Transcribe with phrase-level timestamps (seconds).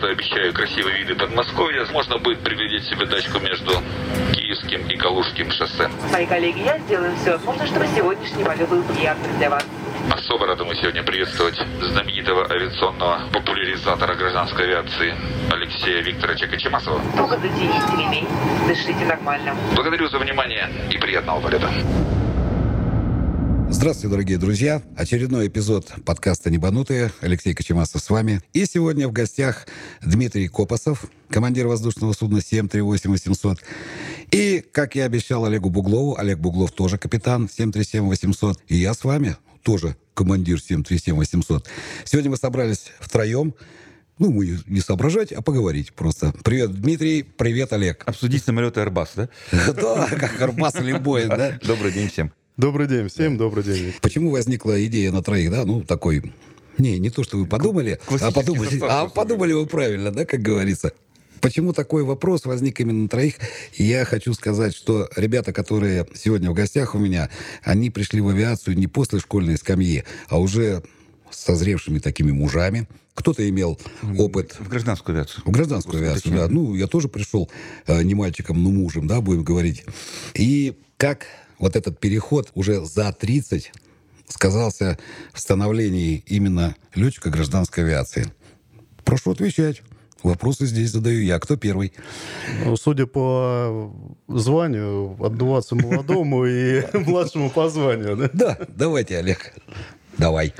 [0.00, 3.72] когда-то обещаю красивые виды Подмосковья, можно будет приглядеть себе дачку между
[4.32, 5.88] Киевским и Калужским шоссе.
[6.12, 9.64] Мои коллеги, я сделаю все возможное, чтобы сегодняшний полет был приятным для вас.
[10.10, 15.14] Особо рады мы сегодня приветствовать знаменитого авиационного популяризатора гражданской авиации
[15.50, 17.00] Алексея Викторовича Кочемасова.
[17.16, 18.28] Туго затяните ремень,
[18.66, 19.54] дышите нормально.
[19.74, 21.68] Благодарю за внимание и приятного полета.
[23.80, 24.82] Здравствуйте, дорогие друзья.
[24.94, 27.12] Очередной эпизод подкаста «Небанутые».
[27.22, 28.42] Алексей Кочемасов с вами.
[28.52, 29.66] И сегодня в гостях
[30.02, 33.56] Дмитрий Копосов, командир воздушного судна 738-800.
[34.32, 38.58] И, как я обещал Олегу Буглову, Олег Буглов тоже капитан 737-800.
[38.68, 41.64] И я с вами тоже командир 737-800.
[42.04, 43.54] Сегодня мы собрались втроем.
[44.18, 46.34] Ну, мы не соображать, а поговорить просто.
[46.44, 47.22] Привет, Дмитрий.
[47.22, 48.02] Привет, Олег.
[48.06, 49.28] Обсудить самолеты Airbus, да?
[49.72, 51.58] Да, как Airbus или Boeing, да?
[51.62, 52.30] Добрый день всем.
[52.60, 53.94] Добрый день всем, добрый день.
[54.02, 55.64] Почему возникла идея на троих, да?
[55.64, 56.30] Ну, такой...
[56.76, 60.92] Не, не то, что вы подумали, а подумали, а подумали вы правильно, да, как говорится.
[61.40, 63.36] Почему такой вопрос возник именно на троих?
[63.72, 67.30] Я хочу сказать, что ребята, которые сегодня в гостях у меня,
[67.62, 70.82] они пришли в авиацию не после школьной скамьи, а уже
[71.30, 72.86] созревшими такими мужами.
[73.14, 73.80] Кто-то имел
[74.18, 74.58] опыт...
[74.60, 75.44] В гражданскую авиацию.
[75.46, 76.48] В гражданскую авиацию, да.
[76.48, 77.50] Ну, я тоже пришел
[77.86, 79.86] э, не мальчиком, но мужем, да, будем говорить.
[80.34, 81.24] И как
[81.60, 83.72] вот этот переход уже за 30
[84.26, 84.98] сказался
[85.32, 88.32] в становлении именно летчика гражданской авиации?
[89.04, 89.82] Прошу отвечать.
[90.22, 91.38] Вопросы здесь задаю я.
[91.38, 91.92] Кто первый?
[92.64, 93.94] Ну, Судя по
[94.28, 98.30] званию, отдуваться молодому и младшему по званию, да?
[98.32, 99.54] Да, давайте, Олег.
[100.18, 100.52] Давай.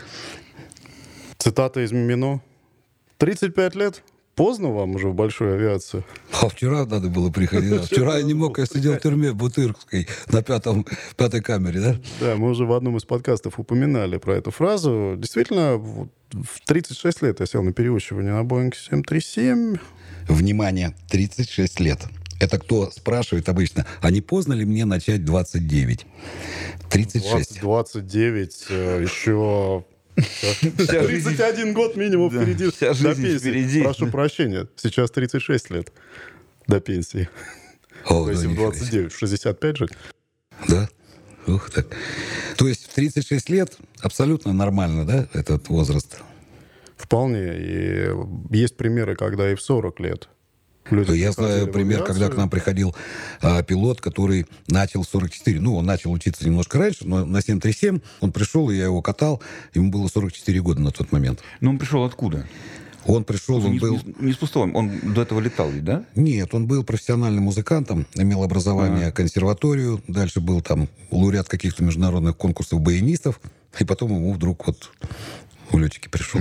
[1.38, 2.40] Цитата из Мимино.
[3.18, 4.02] 35 лет?
[4.40, 6.02] Поздно вам уже в большую авиацию.
[6.40, 7.84] А вчера надо было приходить.
[7.84, 10.86] Вчера я не мог, я сидел в тюрьме в Бутырской на пятом,
[11.18, 11.96] пятой камере, да?
[12.20, 15.14] Да, мы уже в одном из подкастов упоминали про эту фразу.
[15.18, 16.08] Действительно, в
[16.64, 19.76] 36 лет я сел на переучивание на Boeing 737.
[20.26, 21.98] Внимание, 36 лет.
[22.40, 26.06] Это кто спрашивает обычно, а не поздно ли мне начать 29?
[26.88, 27.60] 36.
[27.60, 29.06] 20, 29, э,
[30.20, 31.06] еще...
[31.06, 32.70] 31 год минимум Да, впереди.
[32.70, 33.38] вся до жизнь пенсии.
[33.38, 33.82] впереди.
[33.82, 35.92] Прошу прощения, сейчас 36 лет
[36.66, 37.28] до пенсии.
[38.06, 39.88] О, То есть в нифига 29, в 65 же.
[40.68, 40.88] Да?
[41.46, 41.86] Ух так.
[42.56, 46.18] То есть в 36 лет абсолютно нормально, да, этот возраст?
[46.96, 47.56] Вполне.
[47.58, 48.08] И
[48.50, 50.28] есть примеры, когда и в 40 лет.
[50.90, 52.94] Я знаю пример, когда к нам приходил
[53.40, 55.60] а, пилот, который начал 44.
[55.60, 59.40] Ну, он начал учиться немножко раньше, но на 737 он пришел, и я его катал.
[59.74, 61.40] Ему было 44 года на тот момент.
[61.60, 62.46] Ну, он пришел откуда?
[63.06, 63.94] Он пришел, он не, был...
[63.94, 64.70] не- не с пустого.
[64.72, 66.04] Он до этого летал ведь, да?
[66.14, 72.80] Нет, он был профессиональным музыкантом, имел образование консерваторию, дальше был там лауреат каких-то международных конкурсов
[72.80, 73.40] баянистов,
[73.78, 74.90] и потом ему вдруг вот
[75.70, 76.40] в летчики пришел.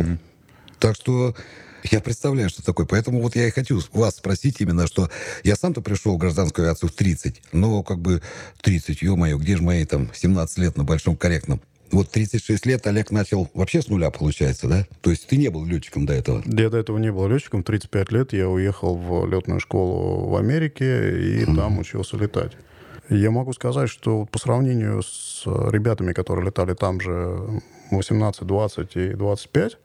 [0.79, 1.35] Так что
[1.83, 2.85] я представляю, что такое.
[2.85, 5.09] Поэтому вот я и хочу вас спросить именно, что
[5.43, 8.21] я сам-то пришел в гражданскую авиацию в 30, но как бы
[8.61, 11.61] 30, ё-моё, где же мои там 17 лет на большом корректном?
[11.91, 14.85] Вот 36 лет Олег начал вообще с нуля, получается, да?
[15.01, 16.43] То есть ты не был летчиком до этого?
[16.45, 17.63] Я до этого не был летчиком.
[17.63, 22.51] В 35 лет я уехал в летную школу в Америке и там учился летать.
[23.09, 27.59] Я могу сказать, что по сравнению с ребятами, которые летали там же
[27.89, 29.77] 18, 20 и 25,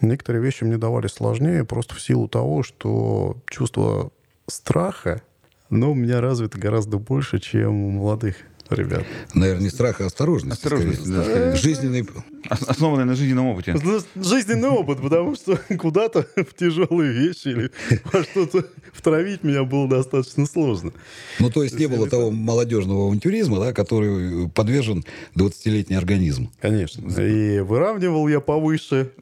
[0.00, 4.10] некоторые вещи мне давались сложнее просто в силу того, что чувство
[4.46, 5.22] страха,
[5.68, 8.36] но у меня развито гораздо больше, чем у молодых
[8.72, 9.04] ребят.
[9.34, 10.58] Наверное, не страх, а осторожность.
[10.58, 11.16] Осторожность, скорее.
[11.16, 11.56] да, скорее.
[11.56, 12.08] Жизненный...
[12.48, 13.76] Ос- Основанное на жизненном опыте.
[13.82, 17.70] Ну, Жизненный опыт, потому что куда-то в тяжелые вещи или
[18.12, 20.92] во что-то втравить меня было достаточно сложно.
[21.38, 25.04] Ну, то есть не было того молодежного авантюризма, да, который подвержен
[25.36, 26.50] 20-летний организм.
[26.60, 27.08] Конечно.
[27.20, 29.12] И выравнивал я повыше,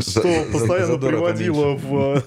[0.00, 2.24] что постоянно приводило в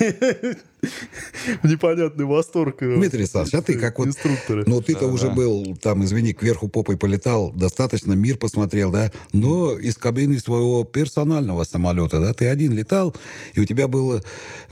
[0.00, 0.56] э, в
[1.62, 2.82] непонятный восторг.
[2.82, 4.08] э, Дмитрий Александрович, а ты как вот...
[4.08, 4.64] Инструкторы.
[4.66, 9.96] Ну, ты-то уже был, там, извини, кверху попой полетал, достаточно мир посмотрел, да, но из
[9.96, 13.14] кабины своего персонального самолета, да, ты один летал,
[13.54, 14.22] и у тебя было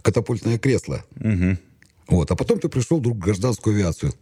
[0.02, 1.04] катапультное кресло.
[2.08, 4.12] Вот, а потом ты пришел вдруг в гражданскую авиацию.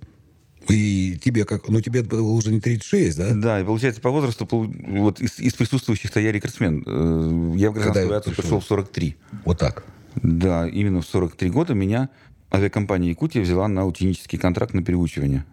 [0.69, 1.69] И тебе как...
[1.71, 3.31] Ну, тебе было уже не 36, да?
[3.33, 6.83] Да, и получается, по возрасту, вот из, из присутствующих-то я рекордсмен.
[6.85, 8.59] Э, Я в гражданскую авиацию пришел?
[8.59, 9.17] пришел в 43.
[9.47, 9.85] Вот так.
[10.23, 12.09] Да, именно в 43 года меня
[12.53, 15.45] авиакомпания «Якутия» взяла на ученический контракт на переучивание.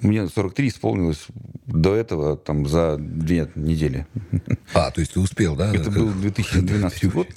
[0.00, 1.26] Мне 43 исполнилось
[1.66, 4.06] до этого там за две недели.
[4.74, 5.74] А, то есть ты успел, да?
[5.74, 7.28] Это был 2012 год.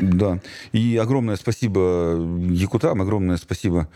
[0.00, 0.40] Да.
[0.72, 2.16] И огромное спасибо
[2.50, 3.88] Якутам, огромное спасибо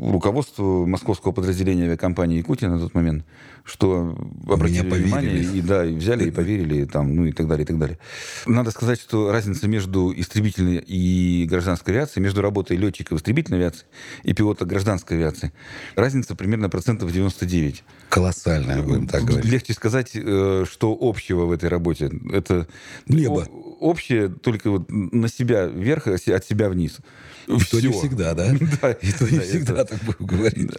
[0.00, 3.24] руководству московского подразделения авиакомпании Якутия на тот момент,
[3.64, 4.16] что
[4.48, 7.66] обратили Меня внимание и да, и взяли и поверили, там, ну и так далее, и
[7.66, 7.98] так далее.
[8.46, 13.86] Надо сказать, что разница между истребительной и гражданской авиацией, между работой летчика в истребительной авиации
[14.22, 15.52] и пилота гражданской авиации,
[15.96, 17.12] разница примерно процентов
[17.46, 17.84] 99.
[18.08, 19.50] Колоссальная, будем так говорить.
[19.50, 22.10] Легче сказать, э, что общего в этой работе.
[22.32, 22.66] Это
[23.06, 23.46] Небо.
[23.78, 26.98] общее только вот на себя вверх, а от себя вниз.
[27.46, 28.48] И то не всегда, да?
[28.82, 30.70] Да, И то не да, всегда, это- так будем говорить.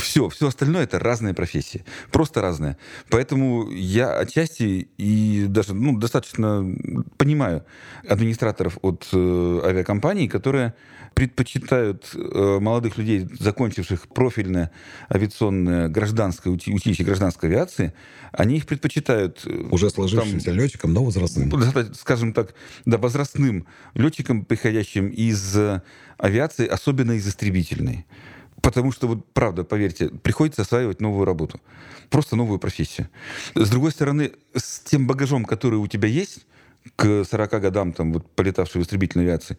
[0.00, 2.76] все, все остальное это разные профессии, просто разные.
[3.10, 6.64] Поэтому я отчасти и даже ну, достаточно
[7.16, 7.64] понимаю
[8.08, 10.74] администраторов от э, авиакомпаний, которые
[11.18, 14.70] предпочитают э, молодых людей, закончивших профильное
[15.12, 17.92] авиационное гражданское учи- училище гражданской авиации,
[18.30, 21.48] они их предпочитают э, Уже там, сложившимся летчиком, но возрастным.
[21.48, 22.54] доста- скажем так,
[22.84, 25.82] да, возрастным летчикам, приходящим из э,
[26.18, 28.06] авиации, особенно из истребительной.
[28.62, 31.60] Потому что, вот правда, поверьте, приходится осваивать новую работу.
[32.10, 33.08] Просто новую профессию.
[33.56, 36.46] С другой стороны, с тем багажом, который у тебя есть,
[36.96, 39.58] к 40 годам, там, вот, полетавшей в истребительной авиации,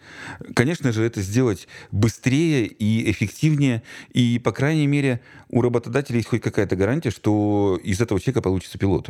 [0.56, 3.84] конечно же, это сделать быстрее и эффективнее.
[4.14, 8.78] И, по крайней мере, у работодателя есть хоть какая-то гарантия, что из этого человека получится
[8.78, 9.10] пилот.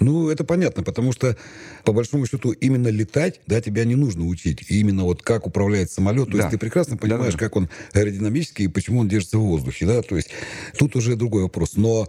[0.00, 1.36] Ну, это понятно, потому что,
[1.84, 4.64] по большому счету, именно летать, да, тебя не нужно учить.
[4.70, 6.26] И именно вот как управляет самолет.
[6.26, 6.38] То Да.
[6.38, 7.44] есть ты прекрасно понимаешь, Да-да-да.
[7.44, 10.02] как он аэродинамический и почему он держится в воздухе, да.
[10.02, 10.30] То есть
[10.78, 11.76] тут уже другой вопрос.
[11.76, 12.08] Но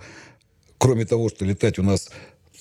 [0.78, 2.10] кроме того, что летать у нас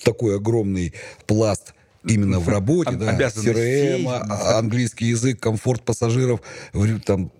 [0.03, 0.93] такой огромный
[1.25, 1.73] пласт
[2.05, 3.17] именно в работе, да.
[3.17, 6.41] CRM, а- английский язык, комфорт пассажиров,
[7.05, 7.31] там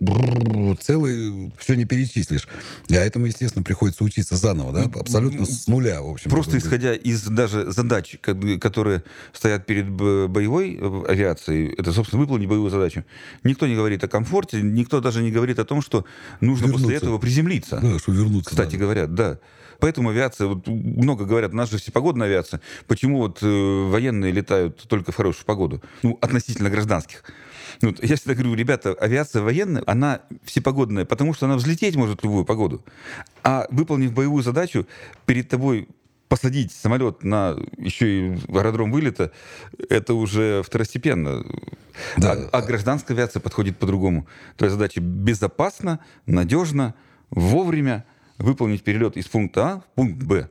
[0.80, 2.48] целый, все не перечислишь.
[2.89, 6.30] А этому, естественно, приходится учиться заново, да, абсолютно с нуля, в общем.
[6.31, 12.48] Просто исходя из даже задач, ко- которые стоят перед боевой э, авиацией, это, собственно, выполнить
[12.48, 13.04] боевую задачу.
[13.44, 16.06] Никто не говорит о комфорте, никто даже не говорит о том, что
[16.42, 17.06] нужно после Вернуться.
[17.06, 17.80] этого приземлиться.
[17.81, 18.50] Да, что вернуться.
[18.50, 18.77] Кстати надо.
[18.77, 19.39] говоря, да.
[19.80, 22.62] Поэтому авиация, вот много говорят, у нас же всепогодная авиация.
[22.88, 25.82] Почему вот э, военные летают только в хорошую погоду?
[26.04, 27.24] Ну, относительно гражданских.
[27.82, 32.24] Ну, я всегда говорю, ребята, авиация военная, она всепогодная, потому что она взлететь может в
[32.24, 32.84] любую погоду.
[33.44, 34.88] А выполнив боевую задачу,
[35.26, 35.88] перед тобой
[36.28, 39.32] посадить самолет на еще и аэродром вылета,
[39.90, 41.46] это уже второстепенно.
[42.18, 42.34] Да.
[42.34, 44.28] А, а гражданская авиация подходит по-другому.
[44.58, 46.96] Твоя задача безопасно, надежно,
[47.30, 48.06] вовремя
[48.38, 50.50] выполнить перелет из пункта А в пункт Б.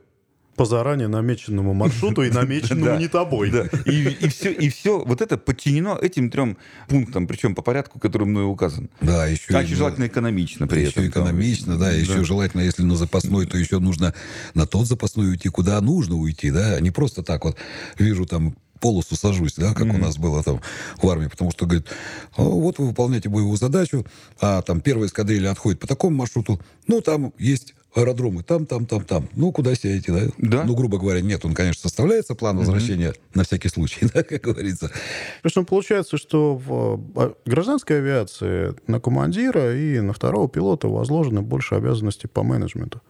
[0.55, 3.51] По заранее намеченному маршруту и намеченному не тобой.
[3.51, 3.67] Да.
[3.85, 6.57] И, все, и все вот это подчинено этим трем
[6.87, 8.89] пунктам, причем по порядку, который мною указан.
[8.99, 11.09] Да, еще, А еще желательно экономично при еще этом.
[11.09, 14.15] экономично, да, еще желательно, если на запасной, то еще нужно
[14.55, 17.55] на тот запасной уйти, куда нужно уйти, да, а не просто так вот
[17.99, 20.61] вижу там полосу сажусь, да, как у нас было там
[21.01, 21.87] в армии, потому что, говорит,
[22.35, 24.05] «А, вот вы выполняете боевую задачу,
[24.39, 29.03] а там первая эскадрилья отходит по такому маршруту, ну, там есть аэродромы, там, там, там,
[29.03, 30.31] там, ну, куда сядете, да?
[30.37, 30.63] Да.
[30.63, 34.91] Ну, грубо говоря, нет, он, конечно, составляется, план возвращения на всякий случай, да, как говорится.
[35.41, 41.75] Причем получается, что в а, гражданской авиации на командира и на второго пилота возложено больше
[41.75, 43.01] обязанностей по менеджменту.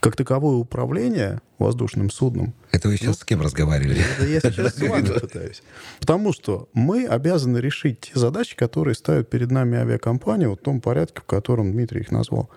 [0.00, 4.00] Как таковое управление воздушным судном Это вы сейчас с кем разговаривали?
[4.16, 5.62] Это я сейчас с вами пытаюсь.
[5.98, 11.20] Потому что мы обязаны решить те задачи, которые ставят перед нами авиакомпании в том порядке,
[11.20, 12.48] в котором Дмитрий их назвал.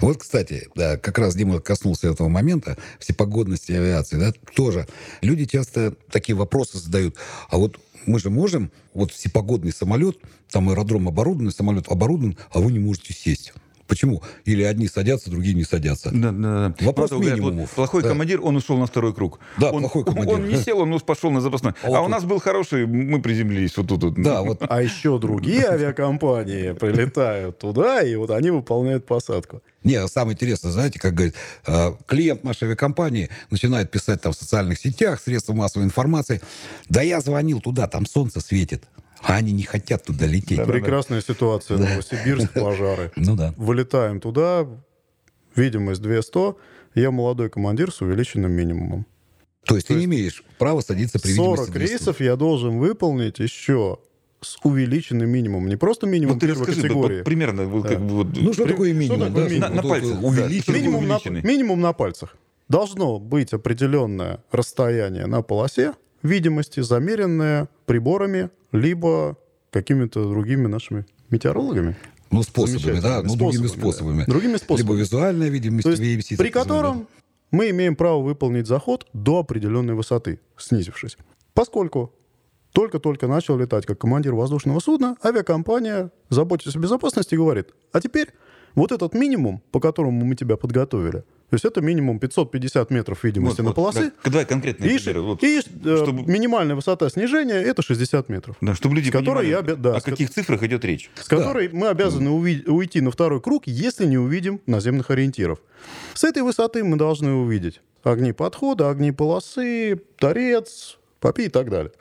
[0.00, 4.86] Вот, кстати, да, как раз Дима коснулся этого момента, всепогодности авиации, да, тоже.
[5.20, 7.16] Люди часто такие вопросы задают,
[7.48, 10.18] а вот мы же можем, вот всепогодный самолет,
[10.50, 13.52] там аэродром оборудованный, самолет оборудован, а вы не можете сесть.
[13.92, 14.22] Почему?
[14.46, 16.08] Или одни садятся, другие не садятся.
[16.10, 16.86] Да, да, да.
[16.86, 17.70] Вопрос говорят, вот минимумов.
[17.72, 18.08] плохой Да.
[18.08, 19.38] командир, он ушел на второй круг.
[19.58, 20.34] Да, он, плохой командир.
[20.34, 21.72] Он не сел, он пошел на запасной.
[21.82, 24.02] А А, вот у нас был хороший, мы приземлились вот тут.
[24.02, 24.14] вот.
[24.14, 29.60] Да, вот А еще другие авиакомпании прилетают туда, и вот они выполняют посадку.
[29.84, 31.34] Не, самое интересное, знаете, как говорит,
[31.66, 36.40] э, клиент нашей авиакомпании начинает писать там в социальных сетях, средства массовой информации,
[36.88, 38.84] да я звонил туда, там солнце светит,
[39.22, 40.64] а они не хотят туда лететь.
[40.64, 41.78] Прекрасная ситуация.
[41.78, 43.12] Новосибирск, пожары.
[43.16, 43.54] Ну да.
[43.56, 44.66] Вылетаем туда,
[45.56, 46.54] видимость 200,
[46.94, 49.06] я молодой командир с увеличенным минимумом.
[49.64, 51.90] То есть ты не имеешь права садиться при видимости 40 200.
[51.92, 53.98] рейсов я должен выполнить еще
[54.40, 55.68] с увеличенным минимумом.
[55.68, 57.16] Не просто минимум Вот ты первой расскажи, категории.
[57.18, 59.20] вот примерно, вот, как бы вот, Ну, что При- такое что минимум?
[59.28, 59.50] такое да?
[59.50, 59.70] минимум?
[59.74, 60.26] На это пальцах, да.
[60.26, 60.80] увеличенный.
[60.80, 61.42] минимум, на, увеличенный.
[61.42, 62.36] минимум на пальцах.
[62.68, 65.92] Должно быть определенное расстояние на полосе
[66.24, 69.36] видимости, замеренное приборами, либо
[69.70, 71.94] какими-то другими нашими метеорологами.
[72.30, 74.24] Ну, способами, да, ну, другими способами, да.
[74.26, 74.78] Другими способами.
[74.78, 77.06] Либо визуальная видимость, То есть, VMC, при котором
[77.50, 81.18] мы имеем право выполнить заход до определенной высоты, снизившись.
[81.52, 82.14] Поскольку
[82.72, 88.28] только-только начал летать как командир воздушного судна, авиакомпания, заботясь о безопасности, говорит, а теперь
[88.74, 93.58] вот этот минимум, по которому мы тебя подготовили, то есть это минимум 550 метров видимости
[93.58, 95.20] Вот, на вот, полосы, да, давай конкретные и, примеры.
[95.20, 95.60] Вот, и, э,
[96.02, 98.56] чтобы- минимальная высота снижения это 60 метров.
[98.62, 101.10] да, чтобы люди понимали, я обе- да, о с каких цифрах идет речь.
[101.14, 105.58] с которой мы обязаны уви- уйти на второй круг, если не увидим наземных ориентиров.
[106.14, 111.92] С этой высоты мы должны увидеть огни подхода, огни полосы, торец, попи и так далее.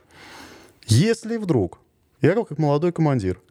[0.87, 1.79] Если вдруг
[2.21, 3.41] я как молодой командир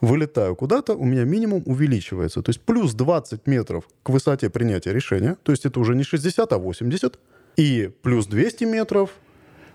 [0.00, 2.42] вылетаю куда-то, у меня минимум увеличивается.
[2.42, 6.52] То есть плюс 20 метров к высоте принятия решения, то есть это уже не 60,
[6.52, 7.18] а 80,
[7.56, 9.10] и плюс 200 метров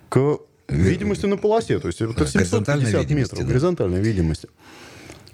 [0.10, 1.80] к видимости на полосе.
[1.80, 3.46] То есть это Горизонтальной 750 видимости, метров да.
[3.48, 4.50] горизонтальной видимости.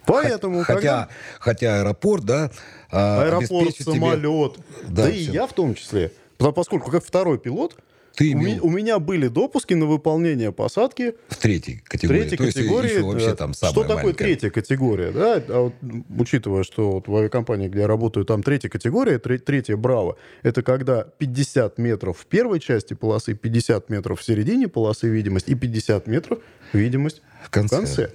[0.06, 2.52] Поэтому, Хотя, когда хотя аэропорт, да,
[2.92, 4.54] а, аэропорт, обеспечит тебе- самолет,
[4.88, 5.32] да, Да, и всё.
[5.34, 7.76] я в том числе, поскольку как второй пилот,
[8.16, 12.20] Ты у, имел- ми- у меня были допуски на выполнение посадки в третьей категории.
[12.22, 12.90] третьей То есть категории.
[12.92, 13.36] еще вообще да.
[13.36, 14.24] там самая Что такое маленькая.
[14.26, 15.12] третья категория?
[15.12, 15.44] Да?
[15.50, 15.74] А вот,
[16.18, 20.64] учитывая, что вот в авиакомпании, где я работаю, там третья категория, тре- третья Браво, это
[20.64, 26.08] когда 50 метров в первой части полосы, 50 метров в середине полосы видимость и 50
[26.08, 26.40] метров
[26.74, 27.76] видимость В конце.
[27.76, 28.12] в конце.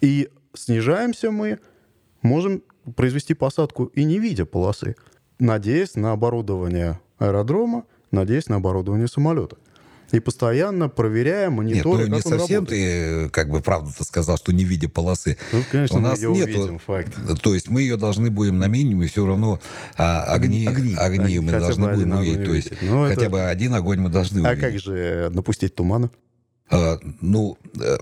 [0.00, 1.58] И снижаемся мы,
[2.22, 2.62] можем
[2.96, 4.96] произвести посадку и не видя полосы,
[5.38, 7.84] надеясь на оборудование аэродрома,
[8.14, 9.56] надеясь на оборудование самолета.
[10.12, 12.68] И постоянно проверяя, Нет, мониторя, ну не совсем работает.
[12.68, 15.38] ты, как бы, правду-то сказал, что не видя полосы.
[15.50, 17.12] Ну, конечно, У мы нас её нету, увидим, факт.
[17.42, 19.60] То есть мы ее должны будем на минимуме, все равно
[19.96, 21.40] а, огни, огни, Огни.
[21.40, 22.44] мы Хотя должны будем увидеть.
[22.44, 22.88] То есть увидеть.
[22.90, 24.60] Ну, хотя это- бы один огонь мы должны А увидеть.
[24.60, 26.10] как же напустить тумана?
[26.70, 27.96] А, ну, э,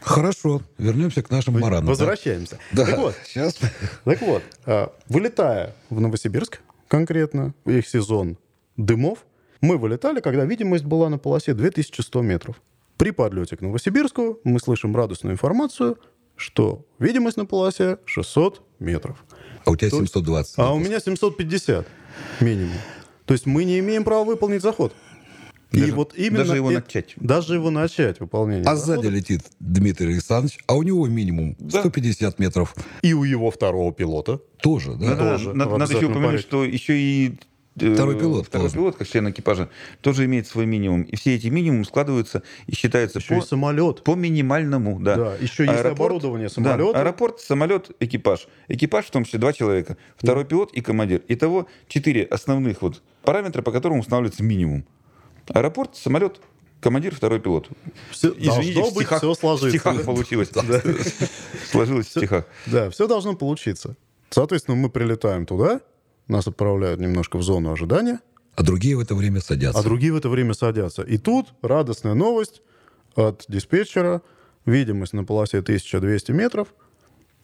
[0.00, 1.84] хорошо, вернемся к нашим маранам.
[1.86, 1.90] да?
[1.90, 2.58] Возвращаемся.
[2.72, 3.56] Да, Так вот, сейчас.
[4.04, 8.36] так вот, а, вылетая в Новосибирск конкретно, их сезон
[8.76, 9.20] дымов,
[9.60, 12.60] мы вылетали, когда видимость была на полосе 2100 метров.
[12.96, 15.98] При подлете к Новосибирску мы слышим радостную информацию,
[16.36, 19.24] что видимость на полосе 600 метров.
[19.64, 20.54] А у тебя То есть- 720.
[20.58, 21.86] А у меня 750
[22.40, 22.72] минимум.
[23.26, 24.92] То есть мы не имеем права выполнить заход.
[25.70, 27.12] И Даже- вот именно даже его начать.
[27.16, 28.64] Даже его начать выполнение.
[28.64, 29.02] А захода.
[29.02, 31.80] сзади летит Дмитрий Александрович, а у него минимум Да.
[31.80, 32.74] 150 метров.
[33.02, 34.40] И у его второго пилота.
[34.62, 35.08] Тоже, да?
[35.10, 37.38] Надо, тоже надо- надо еще упомянуть, что еще и
[37.78, 38.74] Второй пилот второй тоже.
[38.76, 39.68] пилот, как член экипажа,
[40.00, 41.02] тоже имеет свой минимум.
[41.02, 44.02] И все эти минимумы складываются и считаются Еще по, и самолет.
[44.04, 44.98] по минимальному.
[45.00, 45.16] Да.
[45.16, 47.00] Да, еще есть оборудование да, самолета.
[47.00, 48.48] аэропорт, самолет, экипаж.
[48.68, 49.96] Экипаж, в том числе два человека.
[50.16, 51.22] Второй пилот и командир.
[51.28, 54.84] Итого четыре основных вот параметра, по которым устанавливается минимум.
[55.48, 56.40] Аэропорт, самолет,
[56.80, 57.68] командир, второй пилот.
[58.10, 59.66] Всё- Извините, должно в быть стихах, все сложится.
[59.66, 60.02] в стихах Да.
[60.04, 60.50] получилось.
[61.70, 62.44] Сложилось в стихах.
[62.66, 63.96] Да, все должно получиться.
[64.30, 65.80] Соответственно, мы прилетаем туда,
[66.28, 68.20] нас отправляют немножко в зону ожидания,
[68.54, 69.80] А другие в это время садятся.
[69.80, 71.02] а другие в это время садятся.
[71.02, 72.62] И тут радостная новость
[73.14, 74.22] от диспетчера.
[74.66, 76.68] Видимость на полосе 1200 метров.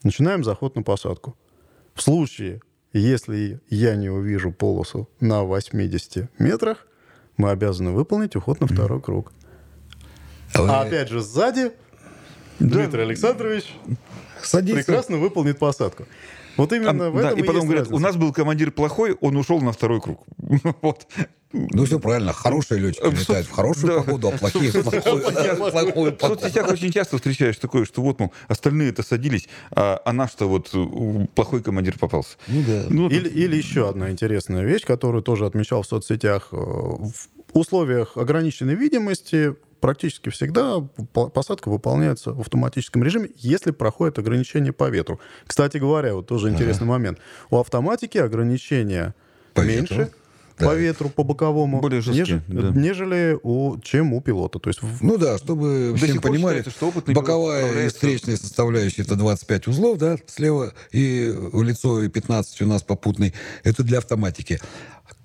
[0.02, 1.36] Начинаем заход на посадку.
[1.94, 2.60] В случае,
[2.92, 6.86] если я не увижу полосу на 80 метрах,
[7.38, 9.32] мы обязаны выполнить уход на второй круг.
[10.52, 11.72] А вы А опять же сзади
[12.60, 13.74] Дмитрий Александрович
[14.42, 14.84] садитесь.
[14.84, 16.04] прекрасно выполнит посадку.
[16.56, 17.94] Вот именно А, в да, этом и потом есть говорят, разница.
[17.96, 20.20] у нас был командир плохой, он ушел на второй круг.
[20.82, 21.06] Вот.
[21.56, 22.32] Ну, все правильно.
[22.32, 24.02] Хорошие летчики Э, летают в хорошую да.
[24.02, 26.40] погоду, а плохие в плохую в плохую В погоду.
[26.40, 31.26] соцсетях очень часто встречаешь такое, что вот, мол, остальные-то садились, а, а наш-то вот э,
[31.36, 32.36] плохой командир попался.
[32.48, 32.84] Ну да.
[32.88, 36.48] Ну, Или, или еще одна интересная вещь, которую тоже отмечал в соцсетях.
[36.50, 39.54] Э, В условиях ограниченной видимости
[39.88, 40.80] практически всегда
[41.12, 45.20] по- посадка выполняется в автоматическом режиме, если проходит ограничение по ветру.
[45.46, 47.18] Кстати говоря, вот тоже интересный момент.
[47.50, 49.14] У автоматики ограничения
[49.52, 50.14] По меньше ветру.
[50.56, 50.74] по Да.
[50.74, 52.80] ветру, по боковому, Более жесткие, неж- да.
[52.80, 54.58] нежели у, чем у пилота.
[54.58, 56.70] То есть Ну да, чтобы До все сих пор понимали, считается,
[57.02, 62.62] что боковая и встречная составляющая это 25 узлов, да, слева и в лицо и 15
[62.62, 63.34] у нас попутный.
[63.64, 64.60] Это для автоматики.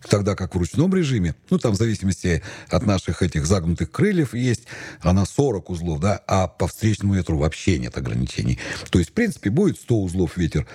[0.08, 4.64] Тогда как в ручном режиме, ну там в зависимости от наших этих загнутых крыльев есть,
[5.02, 8.60] она 40 узлов, да, а по встречному ветру вообще нет ограничений.
[8.92, 10.66] То есть, в принципе, будет 100 узлов ветер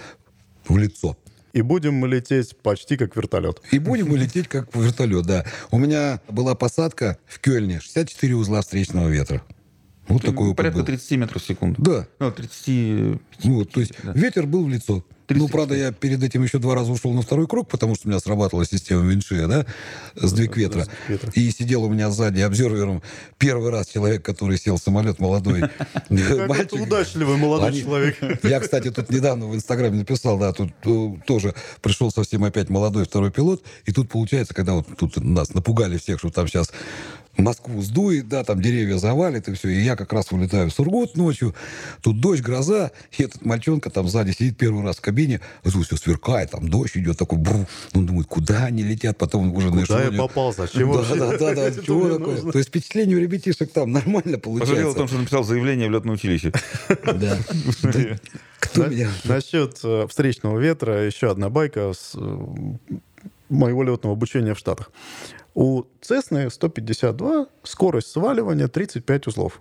[0.69, 1.17] в лицо.
[1.53, 3.63] и будем мы лететь почти как вертолет.
[3.71, 5.45] И будем мы лететь как вертолет, да.
[5.71, 9.43] У меня была посадка в Кёльне, 64 узла встречного ветра.
[10.09, 10.87] Вот такой опыт порядка был.
[10.87, 11.81] 30 метров в секунду.
[11.81, 12.07] Да.
[12.19, 13.21] Ну, 30...
[13.45, 14.13] Вот, то есть Да.
[14.13, 15.03] ветер был в лицо.
[15.29, 18.11] Ну, правда, я перед этим еще два раза ушел на второй круг, потому что у
[18.11, 19.67] меня срабатывала система Виншия, да,
[20.15, 20.87] сдвиг ветра.
[21.35, 23.03] И сидел у меня сзади обзервером
[23.39, 25.63] первый раз человек, который сел в самолет, молодой
[26.11, 26.83] мальчик.
[26.83, 28.17] удачливый молодой человек.
[28.43, 33.05] Я, кстати, тут недавно в Инстаграме написал, да, тут э, тоже пришел совсем опять молодой
[33.05, 36.71] второй пилот, и тут получается, когда вот тут нас напугали всех, что там сейчас
[37.37, 41.17] Москву сдует, да, там деревья завалит и все, и я как раз улетаю в Сургут
[41.17, 41.55] ночью,
[42.03, 45.87] тут дождь, гроза, и этот мальчонка там сзади сидит первый раз в кабине, а тут
[45.87, 49.83] все сверкает, там дождь идет такой, бру, он думает, куда они летят, потом уже на
[49.83, 50.55] Куда я попал?
[50.55, 51.15] Зачем да, вообще?
[51.17, 52.35] да, да, да, Это чего такое?
[52.35, 52.53] нужно?
[52.53, 54.75] То есть впечатление у ребятишек там нормально получается.
[54.75, 56.53] Пожалел о том, что написал заявление в летное училище.
[57.05, 57.39] Да.
[57.83, 58.19] Да.
[58.61, 59.11] Кто На- меня...
[59.25, 62.39] Насчет э, встречного ветра еще одна байка с э,
[63.51, 64.91] моего летного обучения в Штатах.
[65.55, 69.61] У Цесны 152 скорость сваливания 35 узлов.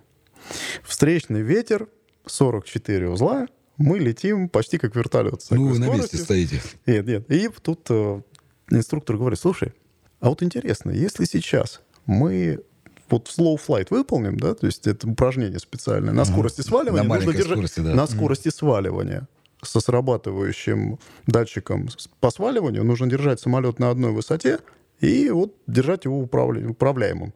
[0.82, 1.88] Встречный ветер
[2.26, 3.46] 44 узла.
[3.76, 5.42] Мы летим почти как вертолет.
[5.42, 6.20] с Ну, вы на месте скоростью.
[6.20, 6.62] стоите.
[6.86, 7.30] Нет, нет.
[7.30, 8.22] И тут э,
[8.70, 9.72] инструктор говорит, слушай,
[10.20, 12.60] а вот интересно, если сейчас мы
[13.10, 17.32] вот slow flight выполним, да, то есть это упражнение специальное, на скорости сваливания, На нужно
[17.32, 17.94] держать скорости, да.
[17.94, 19.28] на скорости сваливания
[19.62, 21.88] со срабатывающим датчиком
[22.20, 24.58] по сваливанию нужно держать самолет на одной высоте
[25.04, 27.32] и вот держать его управля- управляемым.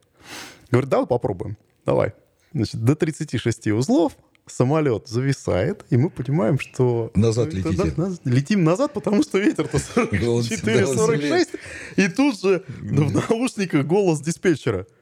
[0.70, 1.56] Говорит, давай попробуем.
[1.84, 2.12] Давай.
[2.52, 7.10] Значит, до 36 узлов самолет зависает, и мы понимаем, что...
[7.14, 7.76] Назад летите.
[7.76, 11.48] да, наз- летим назад, потому что ветер-то Он всегда 44-46.
[11.96, 14.87] И тут же в наушниках голос диспетчера.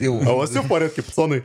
[0.00, 1.42] А у вас все в порядке, пацаны?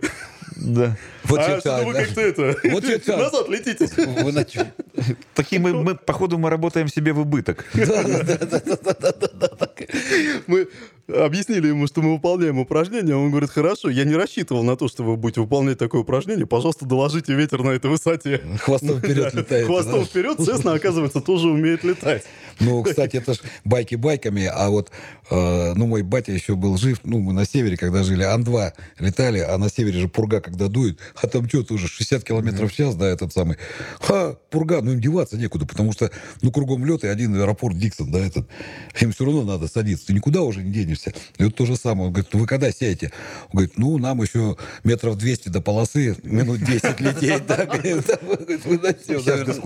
[0.55, 0.97] Да.
[1.23, 2.03] Вот а что вы да.
[2.03, 2.55] как-то это...
[2.69, 2.83] Вот.
[2.83, 3.87] Назад летите.
[4.23, 4.45] Вы на?
[5.33, 7.65] Такие мы, мы, походу, мы работаем себе в убыток.
[10.47, 10.67] Мы
[11.07, 13.15] объяснили ему, что мы выполняем упражнение.
[13.15, 16.45] Он говорит, хорошо, я не рассчитывал на то, что вы будете выполнять такое упражнение.
[16.45, 18.41] Пожалуйста, доложите ветер на этой высоте.
[18.61, 19.65] Хвостом вперед летает.
[19.65, 22.23] Хвостом вперед, Цесна, оказывается, тоже умеет летать.
[22.59, 24.91] Ну, кстати, это ж байки байками, а вот,
[25.29, 29.39] э, ну, мой батя еще был жив, ну, мы на севере, когда жили, Ан-2 летали,
[29.39, 32.95] а на севере же пурга, когда дует, а там что-то уже 60 километров в час,
[32.95, 33.57] да, этот самый,
[33.99, 36.11] ха, пурга, ну, им деваться некуда, потому что,
[36.41, 38.47] ну, кругом лед и один аэропорт Диксон, да, этот,
[38.99, 41.13] им все равно надо садиться, ты никуда уже не денешься.
[41.37, 43.11] И вот то же самое, он говорит, вы когда сядете?
[43.45, 48.05] Он говорит, ну, нам еще метров 200 до полосы, минут 10 лететь, да, говорит,
[48.65, 48.93] вы, на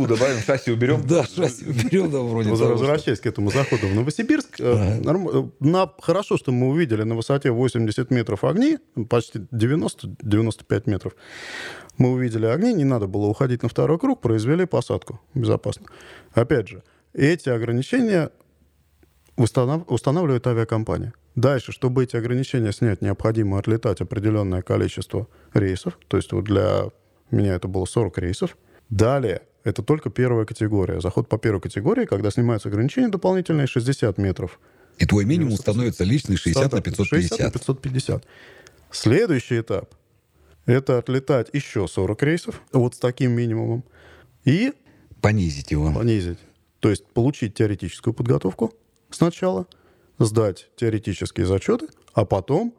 [0.08, 1.06] добавим, шасси уберем.
[1.08, 5.50] Да, шасси берем, да, вроде что- Возвращаясь к этому заходу в Новосибирск, э, норм- э,
[5.60, 8.78] на, хорошо, что мы увидели на высоте 80 метров огни,
[9.10, 11.14] почти 90-95 метров,
[11.98, 15.86] мы увидели огни, не надо было уходить на второй круг, произвели посадку безопасно.
[16.34, 18.30] Опять же, эти ограничения
[19.38, 21.14] установ- устанавливает авиакомпания.
[21.36, 25.98] Дальше, чтобы эти ограничения снять, необходимо отлетать определенное количество рейсов.
[26.08, 26.86] То есть вот для
[27.32, 28.56] меня это было 40 рейсов.
[28.90, 31.00] Далее, это только первая категория.
[31.02, 34.60] Заход по первой категории, когда снимаются ограничения дополнительные, 60 метров.
[34.98, 37.54] И твой минимум становится личный 60 на Стандарт 60 на 550.
[37.54, 38.26] 550.
[38.92, 39.96] Следующий этап–
[40.66, 43.84] это отлетать еще 40 рейсов, вот с таким минимумом,
[44.46, 44.74] и
[45.22, 45.92] Понизить его.
[45.92, 46.40] понизить.
[46.80, 48.74] То есть получить теоретическую подготовку
[49.10, 49.68] сначала,
[50.20, 52.76] сдать теоретические зачеты, а потом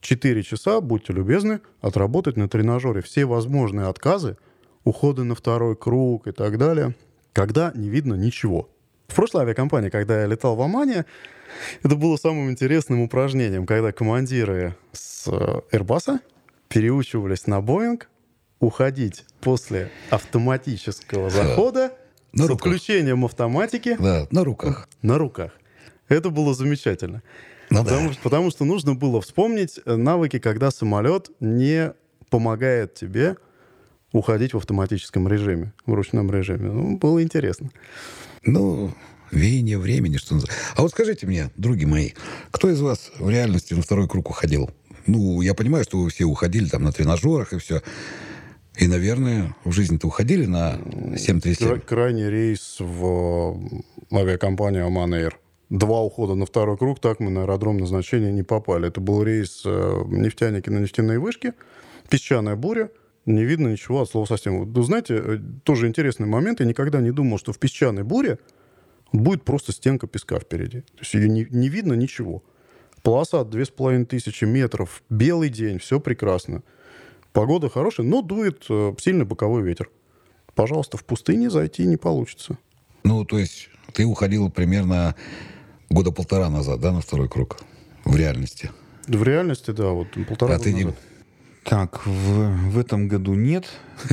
[0.00, 4.36] 4 часа, будьте любезны, отработать на тренажере все возможные отказы,
[4.86, 6.94] уходы на второй круг и так далее,
[7.34, 8.70] когда не видно ничего.
[9.08, 11.04] В прошлой авиакомпании, когда я летал в Омане,
[11.82, 16.20] это было самым интересным упражнением, когда командиры с э, Airbus
[16.68, 18.08] переучивались на Боинг
[18.60, 21.92] уходить после автоматического захода
[22.32, 22.66] На с руках.
[22.66, 24.88] отключением автоматики Да, на руках.
[25.02, 25.52] на руках.
[26.08, 27.22] Это было замечательно.
[27.70, 28.12] Ну потому, да.
[28.14, 31.92] что, потому что нужно было вспомнить э, навыки, когда самолет не
[32.30, 33.36] помогает тебе
[34.16, 36.70] уходить в автоматическом режиме, в ручном режиме.
[36.70, 37.70] Ну, было интересно.
[38.44, 38.92] Ну,
[39.30, 40.62] веяние времени, что называется.
[40.76, 42.10] А вот скажите мне, други мои,
[42.50, 44.70] кто из вас в реальности на второй круг уходил?
[45.06, 47.82] Ну, я понимаю, что вы все уходили там на тренажерах и все.
[48.76, 51.80] И, наверное, в жизни-то уходили на Кра- 737.
[51.80, 53.58] крайний рейс в
[54.12, 55.32] э, авиакомпании Oman Air.
[55.70, 58.88] Два ухода на второй круг, так мы на аэродром назначения не попали.
[58.88, 61.54] Это был рейс э, нефтяники на нефтяной вышке,
[62.10, 62.90] песчаная буря,
[63.26, 64.72] не видно ничего от слова совсем.
[64.72, 66.60] Вы знаете, э, тоже интересный момент.
[66.60, 68.38] Я никогда не думал, что в песчаной буре
[69.12, 70.80] будет просто стенка песка впереди.
[70.80, 72.42] То есть ее не, не видно ничего.
[73.02, 76.62] Полоса 2500 метров, белый день, все прекрасно.
[77.32, 79.90] Погода хорошая, но дует э, сильный боковой ветер.
[80.54, 82.58] Пожалуйста, в пустыне зайти не получится.
[83.04, 85.14] Ну, то есть ты уходил примерно
[85.90, 87.58] года полтора назад, да, на второй круг?
[88.04, 88.70] В реальности.
[89.06, 90.96] В реальности, да, вот полтора А года ты, назад.
[91.68, 93.66] Так, в, в этом году нет.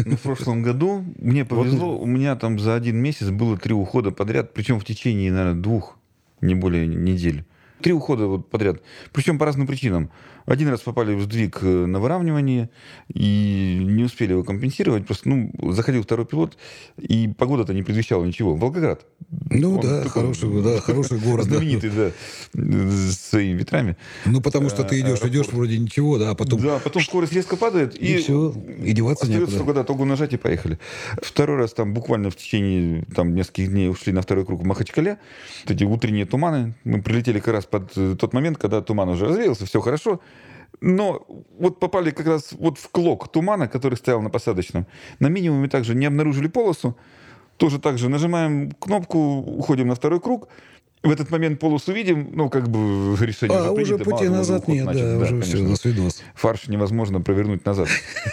[0.06, 1.98] Но в прошлом году мне повезло.
[2.00, 5.98] У меня там за один месяц было три ухода подряд, причем в течение, наверное, двух,
[6.42, 7.46] не более недель.
[7.80, 8.82] Три ухода вот подряд.
[9.12, 10.10] Причем по разным причинам.
[10.46, 12.70] Один раз попали в сдвиг э, на выравнивании
[13.14, 15.06] и не успели его компенсировать.
[15.06, 16.58] Просто, ну, заходил второй пилот,
[16.98, 18.56] и погода-то не предвещала ничего.
[18.56, 19.06] Волгоград.
[19.50, 21.46] Ну Он да, такой хороший, да, хороший город.
[21.46, 22.12] Знаменитый, да,
[22.54, 23.98] с своими ветрами.
[24.26, 27.56] Ну, потому что ты идешь, идешь, вроде ничего, да, а потом Да, потом скорость резко
[27.56, 28.54] падает, и, все,
[28.84, 30.80] и деваться остается только да, тогу нажать и поехали.
[31.22, 35.18] Второй раз там буквально в течение там, нескольких дней ушли на второй круг в Махачкале.
[35.66, 36.74] Вот эти утренние туманы.
[36.84, 40.20] Мы прилетели как раз под э, тот момент, когда туман уже развеялся, все хорошо.
[40.82, 41.26] Но
[41.58, 44.86] вот попали как раз вот в клок тумана, который стоял на посадочном.
[45.20, 46.98] На минимуме также не обнаружили полосу.
[47.58, 50.50] Тоже так же нажимаем кнопку, уходим на второй круг.
[51.04, 54.68] В этот момент полосу видим, ну, как бы решение А уже принято, пути мало назад
[54.70, 55.02] нет, начат.
[55.02, 55.70] да, уже все, конечно.
[55.70, 56.24] до свидос.
[56.34, 57.90] Фарш невозможно провернуть назад.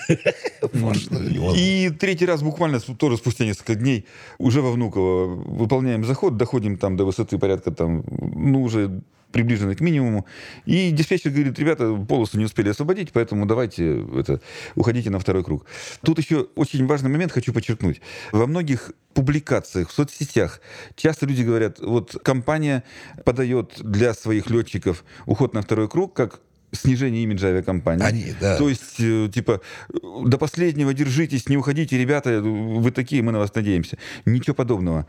[1.57, 4.07] И третий раз буквально тоже спустя несколько дней
[4.38, 9.80] уже во Внуково выполняем заход, доходим там до высоты порядка там, ну, уже приближены к
[9.80, 10.26] минимуму.
[10.66, 14.40] И диспетчер говорит, ребята, полосу не успели освободить, поэтому давайте это,
[14.74, 15.66] уходите на второй круг.
[16.02, 18.00] Тут еще очень важный момент хочу подчеркнуть.
[18.32, 20.60] Во многих публикациях в соцсетях
[20.96, 22.84] часто люди говорят, вот компания
[23.24, 26.40] подает для своих летчиков уход на второй круг как
[26.72, 28.04] снижение имиджа авиакомпании.
[28.04, 28.56] Они, да.
[28.56, 29.60] То есть, э, типа,
[30.24, 33.98] до последнего держитесь, не уходите, ребята, вы такие, мы на вас надеемся.
[34.24, 35.06] Ничего подобного.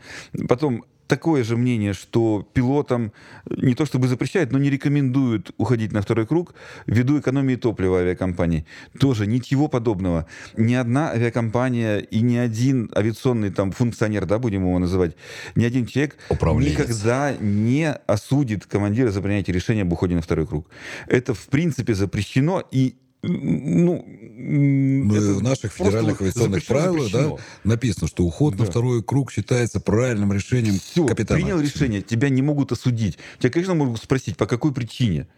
[0.48, 3.12] Потом, такое же мнение, что пилотам
[3.50, 6.54] не то чтобы запрещают, но не рекомендуют уходить на второй круг
[6.86, 8.66] ввиду экономии топлива авиакомпаний.
[8.98, 10.26] Тоже ничего подобного.
[10.56, 15.16] Ни одна авиакомпания и ни один авиационный там функционер, да, будем его называть,
[15.54, 16.72] ни один человек Управленец.
[16.72, 20.68] никогда не осудит командира за принятие решения об уходе на второй круг.
[21.06, 27.44] Это в принципе запрещено и ну, Ну, это в наших федеральных авиационных запрещено, правилах да,
[27.64, 28.70] написано, что уход на Да.
[28.70, 31.38] второй круг считается правильным решением Все, капитана.
[31.40, 33.18] принял решение, тебя не могут осудить.
[33.38, 35.28] Тебя, конечно, могут спросить, по какой причине.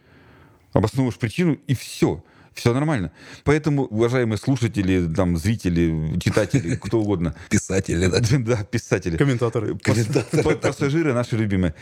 [0.72, 2.24] Обосновываешь причину, и все.
[2.54, 3.10] Все нормально.
[3.42, 8.20] Поэтому, уважаемые слушатели, там, зрители, читатели, кто угодно, Писатели, да.
[8.38, 9.74] да, писатели, Комментаторы.
[9.74, 10.06] Пас-
[10.42, 11.74] па- Пассажиры наши любимые.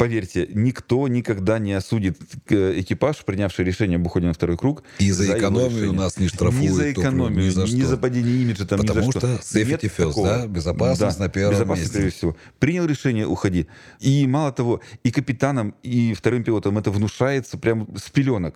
[0.00, 4.82] Поверьте, никто никогда не осудит э, экипаж, принявший решение об уходе на второй круг.
[4.98, 7.86] И за его экономию нас не штрафуют Ни за экономию, ни за ни что.
[7.86, 10.26] за падение имиджа, там, ни Потому за что safety Нет first, такого.
[10.26, 11.98] да, безопасность на первом безопасность месте.
[11.98, 12.36] прежде всего.
[12.58, 13.66] Принял решение, уходи.
[13.98, 18.54] И мало того, и капитанам, и вторым пилотам это внушается прямо с пеленок,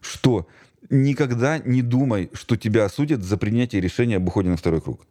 [0.00, 0.48] что
[0.88, 5.06] никогда не думай, что тебя осудят за принятие решения об уходе на второй круг.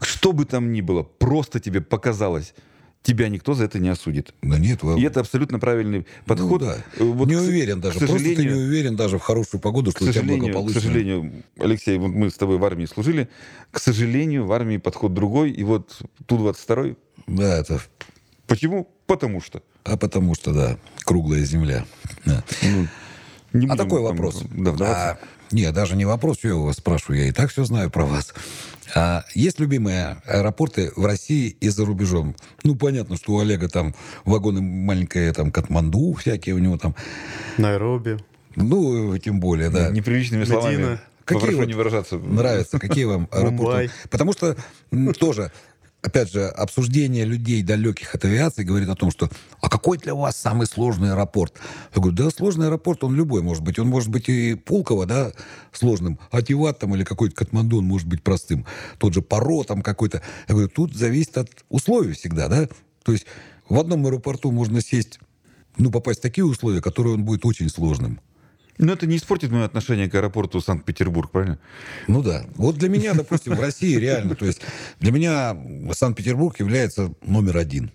[0.00, 2.54] Что бы там ни было, просто тебе показалось,
[3.02, 4.34] тебя никто за это не осудит.
[4.42, 5.00] Да нет, вы...
[5.00, 6.60] И это абсолютно правильный ну, подход.
[6.60, 6.76] да.
[6.96, 7.98] Э, вот не уверен даже.
[7.98, 10.42] К Просто ты не сожалению, уверен даже в хорошую погоду, что у тебя сожалению, к
[10.42, 10.80] благополучно.
[10.80, 13.28] сожалению, Алексей, вот мы с тобой в армии служили,
[13.70, 17.80] к сожалению, в армии подход другой, и вот Ту-22, Да, это...
[18.46, 18.88] почему?
[19.06, 19.62] Потому что.
[19.84, 21.86] А потому что, да, круглая земля.
[22.24, 22.44] Да.
[23.52, 24.44] Не А такой вопрос.
[24.50, 24.74] Да.
[24.80, 25.18] А,
[25.52, 28.04] нет, даже не вопрос, что я у вас спрашиваю, я и так все знаю про
[28.04, 28.34] вас.
[28.94, 32.34] А есть любимые аэропорты в России и за рубежом?
[32.64, 36.96] Ну, понятно, что у Олега там вагоны маленькие, там, Катманду всякие у него там.
[37.56, 38.18] Найроби.
[38.56, 39.90] Ну, тем более, да.
[39.90, 40.98] Неприличными словами.
[41.24, 42.18] Какие Попрошу вот не выражаться.
[42.18, 42.80] Нравятся?
[42.80, 43.62] Какие вам аэропорты?
[43.62, 43.90] Мумбай.
[44.10, 44.56] Потому что
[45.20, 45.52] тоже,
[46.02, 49.28] опять же, обсуждение людей далеких от авиации говорит о том, что
[49.60, 51.54] а какой для вас самый сложный аэропорт?
[51.94, 53.78] Я говорю, да, сложный аэропорт, он любой может быть.
[53.78, 55.32] Он может быть и Пулково, да,
[55.72, 58.66] сложным, а Тиват там или какой-то Катманду, он может быть простым.
[58.98, 60.22] Тот же Паро там какой-то.
[60.48, 62.68] Я говорю, тут зависит от условий всегда, да.
[63.04, 63.26] То есть
[63.68, 65.20] в одном аэропорту можно сесть,
[65.76, 68.20] ну, попасть в такие условия, которые он будет очень сложным.
[68.80, 71.58] Но это не испортит мое отношение к аэропорту Санкт-Петербург, правильно?
[72.08, 72.46] Ну да.
[72.56, 74.62] Вот для меня, допустим, в России реально, то есть
[75.00, 75.56] для меня
[75.92, 77.90] Санкт-Петербург является номер один.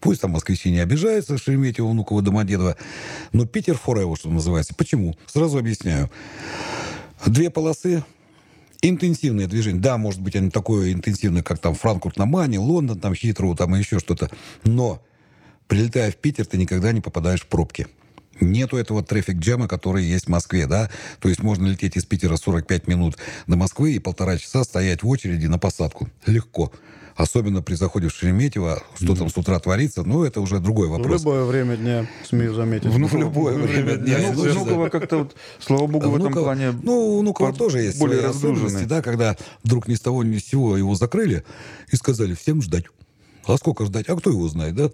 [0.00, 2.76] Пусть там москвичи не обижаются, Шереметьево, Внуково, Домодедово,
[3.32, 4.74] но Питер forever, что называется.
[4.74, 5.16] Почему?
[5.26, 6.10] Сразу объясняю.
[7.24, 8.04] Две полосы,
[8.82, 9.80] интенсивное движение.
[9.80, 13.74] Да, может быть, они такое интенсивное, как там Франкфурт на Мане, Лондон, там Хитроу, там
[13.76, 14.28] и еще что-то.
[14.64, 15.02] Но
[15.68, 17.86] прилетая в Питер, ты никогда не попадаешь в пробки.
[18.40, 20.90] Нету этого трафик-джема, который есть в Москве, да?
[21.20, 25.08] То есть можно лететь из Питера 45 минут до Москвы и полтора часа стоять в
[25.08, 26.08] очереди на посадку.
[26.26, 26.70] Легко.
[27.16, 30.90] Особенно при заходе в Шереметьево, что там с утра творится, ну, это уже другой В
[30.90, 31.22] вопрос.
[31.22, 32.90] любое время дня, смею заметить.
[32.90, 34.18] В любое время дня.
[34.18, 37.80] Ну, Слушай, Внуково как-то вот, слава богу, в этом плане Ну, у Внуково по- тоже
[37.80, 41.42] есть более свои особенности, да, когда вдруг ни с того ни с сего его закрыли
[41.90, 42.84] и сказали всем ждать.
[43.46, 44.10] А сколько ждать?
[44.10, 44.90] А кто его знает, да?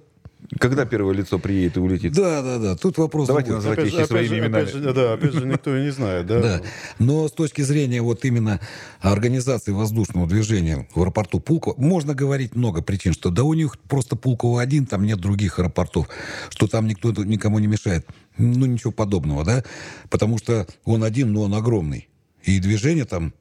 [0.58, 2.12] Когда первое лицо приедет и улетит?
[2.12, 2.76] Да, да, да.
[2.76, 3.58] Тут вопрос Давайте другой.
[3.58, 4.62] называть Опять вещи своими же, именами.
[4.62, 6.40] опять же, да, опять же, никто и не знает, да?
[6.40, 6.62] Да.
[6.98, 8.60] Но с точки зрения вот именно
[9.00, 14.16] организации воздушного движения в аэропорту Пулково, можно говорить много причин, что да у них просто
[14.16, 16.08] Пулково один, там нет других аэропортов,
[16.50, 18.06] что там никто никому не мешает.
[18.36, 19.64] Ну, ничего подобного, да?
[20.10, 22.08] Потому что он один, но он огромный.
[22.42, 23.32] И движение там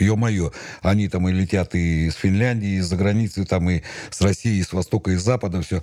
[0.00, 0.52] Ё-моё,
[0.82, 4.62] они там и летят и из Финляндии, и из-за границы, там и с России, и
[4.62, 5.82] с Востока, и с Запада, все.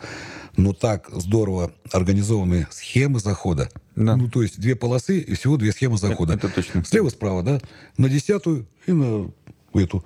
[0.58, 3.70] Но так здорово организованы схемы захода.
[3.96, 4.16] Да.
[4.16, 6.34] Ну, то есть две полосы и всего две схемы захода.
[6.34, 6.84] это точно.
[6.84, 7.60] Слева-справа, да?
[7.98, 9.32] На десятую и на
[9.74, 10.04] эту.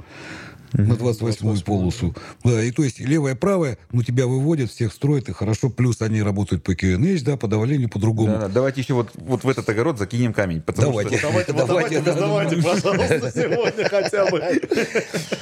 [0.73, 2.15] На 28-ю полосу.
[2.43, 5.69] Да, и то есть левая, правая, ну, тебя выводят, всех строят, и хорошо.
[5.69, 8.33] Плюс они работают по QNH, да, по давлению по-другому.
[8.33, 8.47] Да, да.
[8.47, 10.61] Давайте еще вот, вот в этот огород закинем камень.
[10.61, 11.17] потому Давайте.
[11.17, 14.39] что- Давайте, вот давайте, да, да, давайте, пожалуйста, сегодня хотя бы.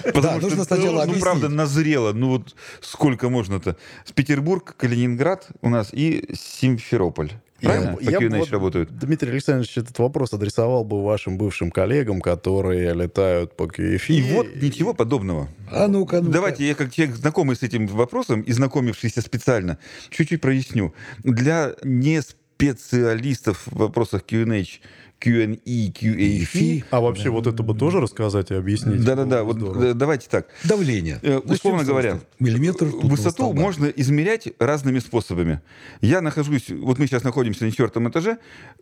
[0.06, 1.24] Потому Да, что, нужно сначала ну, объяснить.
[1.24, 2.12] правда, назрело.
[2.13, 3.78] Ну вот сколько можно-то?
[4.06, 7.32] С Петербург, Калининград у нас и Симферополь.
[7.62, 7.97] Правильно?
[8.02, 8.97] Я бы QNH вот, работают.
[8.97, 14.13] Дмитрий Александрович этот вопрос адресовал бы вашим бывшим коллегам, которые летают по QFI.
[14.13, 15.47] И вот ничего подобного.
[15.71, 19.78] А ну-ка, ну Давайте я как человек, знакомый с этим вопросом и знакомившийся специально,
[20.10, 20.93] чуть-чуть проясню.
[21.24, 24.80] Для не специалистов в вопросах QNH,
[25.23, 29.03] QNE, QAFE, А вообще вот это бы тоже рассказать и объяснить?
[29.03, 29.84] да-да-да, вот здорово.
[29.84, 30.47] э, давайте так.
[30.63, 31.19] Давление.
[31.21, 33.62] Э, условно говоря, Миллиметр Высоту столба.
[33.62, 35.62] можно измерять разными способами.
[36.01, 38.38] Я нахожусь, вот мы сейчас находимся на четвертом этаже,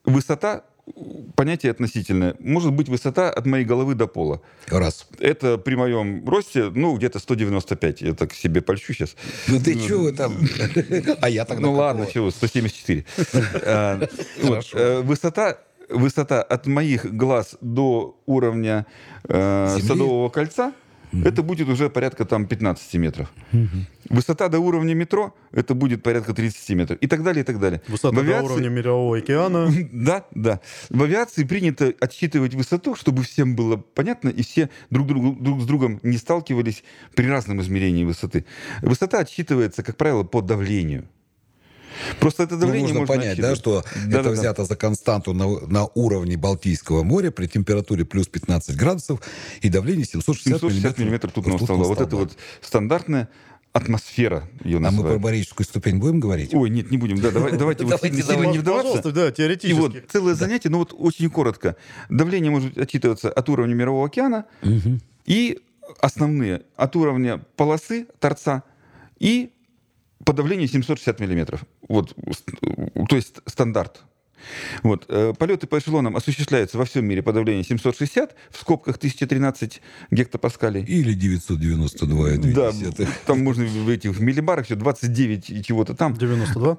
[0.06, 0.63] высота,
[1.36, 4.41] понятие относительное, может быть высота от моей головы до пола.
[4.67, 5.08] Раз.
[5.19, 8.02] Это при моем росте, ну, где-то 195.
[8.02, 9.15] Я так себе польщу сейчас.
[9.47, 10.36] Ну ты чего вы там?
[11.21, 13.06] А я тогда Ну ладно, чего, 174.
[13.65, 13.99] А,
[14.73, 18.86] э, Высота высота от моих глаз до уровня
[19.28, 19.88] э, Земли?
[19.88, 20.73] Садового кольца,
[21.12, 23.32] это будет уже порядка там 15 метров.
[24.10, 26.97] Высота до уровня метро, это будет порядка 30 метров.
[26.99, 27.82] И так далее, и так далее.
[27.88, 29.71] Высота В до авиации- уровня Мирового океана.
[29.91, 30.60] Да, да.
[30.89, 35.65] В авиации принято отсчитывать высоту, чтобы всем было понятно, и все друг, другу, друг с
[35.65, 36.84] другом не сталкивались
[37.15, 38.45] при разном измерении высоты.
[38.84, 41.08] Высота отсчитывается, как правило, по давлению.
[42.20, 44.30] Просто это Ну, давление нужно можно понять, да, что Да, это да, да.
[44.32, 49.22] взято за константу на, на уровне Балтийского моря при температуре плюс 15 градусов
[49.62, 51.86] и давлении 760, 760 миллиметров тутного столба.
[51.86, 53.30] Вот это вот стандартная
[53.72, 55.22] атмосфера ее А мы про называют.
[55.22, 56.54] барическую ступень будем говорить?
[56.56, 57.22] Ой, нет, не будем.
[57.22, 58.88] Да, давай- давайте вот Давайте, сильно- не вдаваться.
[58.98, 59.80] Пожалуйста, да, И теоретически.
[59.80, 61.76] вот целое занятие, ну вот очень коротко.
[62.10, 64.46] Давление может отчитываться от уровня Мирового океана
[65.26, 65.60] и
[66.00, 68.64] основные от уровня полосы торца
[69.20, 69.52] и
[70.30, 71.63] по давлению 760 миллиметров.
[71.88, 72.13] Вот,
[73.10, 74.04] то есть стандарт.
[74.84, 75.06] Вот.
[75.08, 80.84] э, Полеты по эшелонам осуществляются во всем мире по давлению 760, в скобках 1013 гектопаскалей.
[80.84, 82.54] Или 992,2.
[82.54, 86.15] Да, там можно в этих в миллибарах все 29 и чего-то там.
[86.15, 86.78] 92?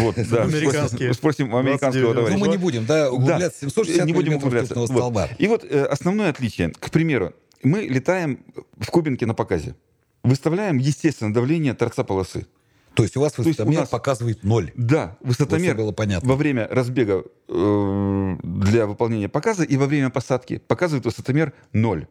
[0.00, 0.42] Вот, да.
[0.42, 1.14] Американские.
[1.14, 2.14] Спросим, у американского 29.
[2.14, 2.38] Ну, товарища.
[2.40, 3.70] мы не будем, да, углубляться.
[3.70, 4.74] 760 не будем углубляться.
[4.74, 4.88] Вот.
[4.88, 5.28] столба.
[5.38, 6.70] И вот э, основное отличие.
[6.70, 8.40] К примеру, мы летаем
[8.76, 9.76] в Кубинке на показе.
[10.24, 12.46] Выставляем, естественно, давление торца полосы.
[12.94, 14.72] То есть у вас есть у высотомер нас- показывает ноль.
[14.74, 16.28] Да, высотомер было понятно.
[16.28, 22.06] во время разбега э, для выполнения показа и во время посадки показывает высотомер 0.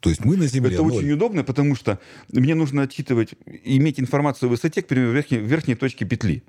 [0.00, 0.92] То есть мы на Земле Это ноль.
[0.98, 1.98] очень удобно, потому что
[2.30, 3.30] мне нужно отчитывать,
[3.64, 6.42] иметь информацию о высоте, к примеру, верхней, верхней точке петли.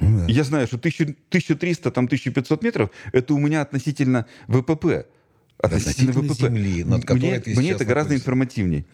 [0.00, 0.24] Ну да.
[0.26, 5.06] Я знаю, что 1000 1300, там 1500 метров, это у меня относительно ВПП.
[5.58, 6.34] Относительно, Относительно ВПП.
[6.48, 8.14] Земли, над мне, мне это гораздо находишься.
[8.14, 8.86] информативней.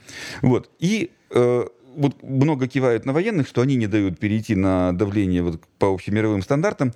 [0.43, 0.71] Вот.
[0.79, 1.65] И э,
[1.97, 6.43] вот много кивают на военных, что они не дают перейти на давление вот по общемировым
[6.43, 6.93] стандартам.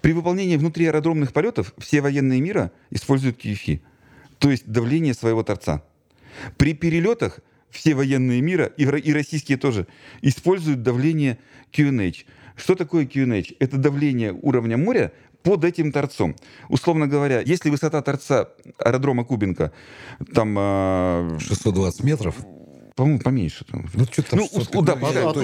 [0.00, 3.80] При выполнении внутриаэродромных полетов все военные мира используют QFI,
[4.38, 5.82] то есть давление своего торца.
[6.56, 9.86] При перелетах все военные мира, и, и российские тоже,
[10.22, 11.38] используют давление
[11.72, 12.24] QNH.
[12.56, 13.56] Что такое QNH?
[13.58, 16.36] Это давление уровня моря под этим торцом.
[16.68, 19.72] Условно говоря, если высота торца аэродрома Кубинка
[20.32, 22.36] там, э, 620 метров.
[22.94, 23.64] По-моему, поменьше.
[23.64, 23.86] там.
[23.92, 25.42] Ну, что там Ну, 600, у- да, пускай, от не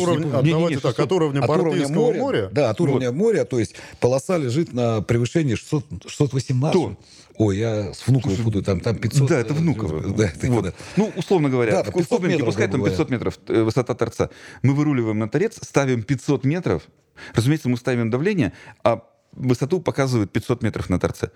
[0.55, 1.01] уровня, так, 600.
[1.01, 2.49] от уровня От уровня моря, моря.
[2.53, 6.73] Да, от уровня моря, то есть полоса лежит на превышении 600, 618.
[6.73, 6.97] То.
[7.37, 9.29] Ой, я с Внуково путаю, там, там 500.
[9.29, 10.01] Да, это э, Внуково.
[10.15, 10.65] Да, это Вот.
[10.65, 10.73] да.
[10.97, 13.63] Ну, условно говоря, Да, в по 500 Кубинке метров, пускай там грубо 500 метров э,
[13.63, 14.31] высота торца.
[14.63, 16.83] Мы выруливаем на торец, ставим 500 метров.
[17.35, 18.53] Разумеется, мы ставим давление,
[18.85, 21.31] а высоту показывает 500 метров на торце.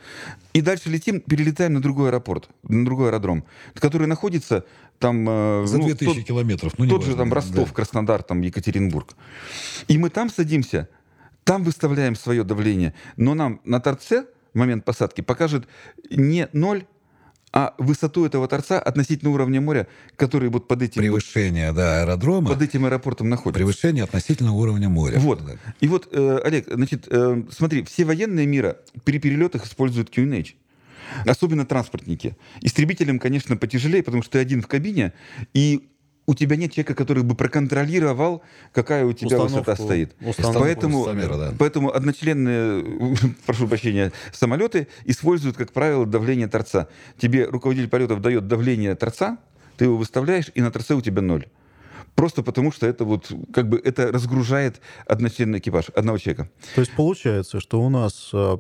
[0.53, 4.65] И дальше летим, перелетаем на другой аэропорт, на другой аэродром, который находится
[4.99, 5.29] там...
[5.29, 6.73] э, За ну, 2000 тот- километров.
[6.79, 7.35] Ну, тот неважно, же там да.
[7.37, 9.15] Ростов, Краснодар, там Екатеринбург.
[9.89, 10.89] И мы там садимся,
[11.45, 15.67] там выставляем свое давление, но нам на торце в момент посадки покажет
[16.11, 16.87] не 0,
[17.55, 19.87] а высоту этого торца относительно уровня моря,
[20.17, 22.51] который вот под этим, Превышение, да, аэродрома.
[22.51, 23.61] под этим аэропортом находится.
[23.61, 25.21] Превышение относительно уровня моря.
[25.21, 25.47] Вот.
[25.47, 25.53] Да.
[25.81, 30.55] И вот, э, Олег, значит, э, смотри, все военные мира при перелетах используют QNH.
[31.27, 32.37] Особенно транспортники.
[32.61, 35.13] Истребителям, конечно, потяжелее, потому что ты один в кабине,
[35.53, 35.87] и
[36.27, 40.15] у тебя нет человека, который бы проконтролировал, какая у тебя Установку- высота стоит.
[40.21, 41.53] установку Поэтому, высотомера, да.
[41.59, 43.15] поэтому одночленные,
[43.47, 46.89] прошу прощения, самолеты используют, как правило, давление торца.
[47.19, 49.39] Тебе руководитель полетов дает давление торца,
[49.77, 51.47] ты его выставляешь, и на торце у тебя ноль.
[52.15, 56.49] Просто потому, что это вот как бы это разгружает одночленный экипаж одного человека.
[56.77, 58.59] То есть получается, что у нас э,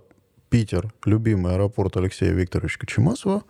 [0.51, 3.45] Питер, любимый аэропорт Алексея Викторовича Кочемасова,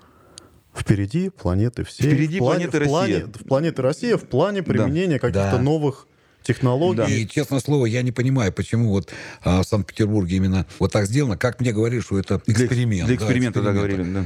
[0.77, 2.07] впереди планеты всей.
[2.09, 3.27] Впереди в плане, планеты в плане- Россия.
[3.33, 5.63] в планеты Россия в плане применения каких-то Да.
[5.63, 6.07] новых
[6.43, 7.23] технологий.
[7.23, 9.11] И, честное слово, я не понимаю, почему вот
[9.43, 11.37] а, в Санкт-Петербурге именно вот так сделано.
[11.39, 13.07] Как мне говорили, что это эксперимент.
[13.09, 14.03] Для да, эксперимента, да, говорили.
[14.03, 14.25] Да.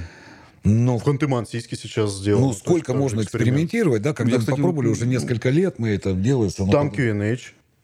[0.64, 2.46] Но В Ханты-Мансийске сейчас сделано.
[2.46, 3.48] ну, сколько можно эксперимент.
[3.64, 6.64] экспериментировать, да, когда Я, мы кстати, попробовали уже несколько лет, мы это делается.
[6.64, 6.96] но Там потом-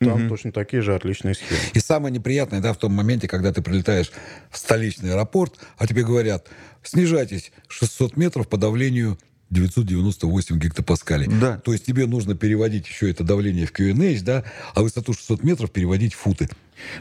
[0.04, 1.60] Там точно такие же отличные схемы.
[1.72, 4.10] И самое неприятное, да, в том моменте, когда ты прилетаешь
[4.50, 6.48] в столичный аэропорт, а тебе говорят,
[6.82, 9.18] снижайтесь 600 метров по давлению
[9.50, 11.28] 998 гектопаскалей.
[11.28, 11.58] Да.
[11.58, 15.70] То есть тебе нужно переводить еще это давление в QNH, да, а высоту 600 метров
[15.70, 16.48] переводить в футы.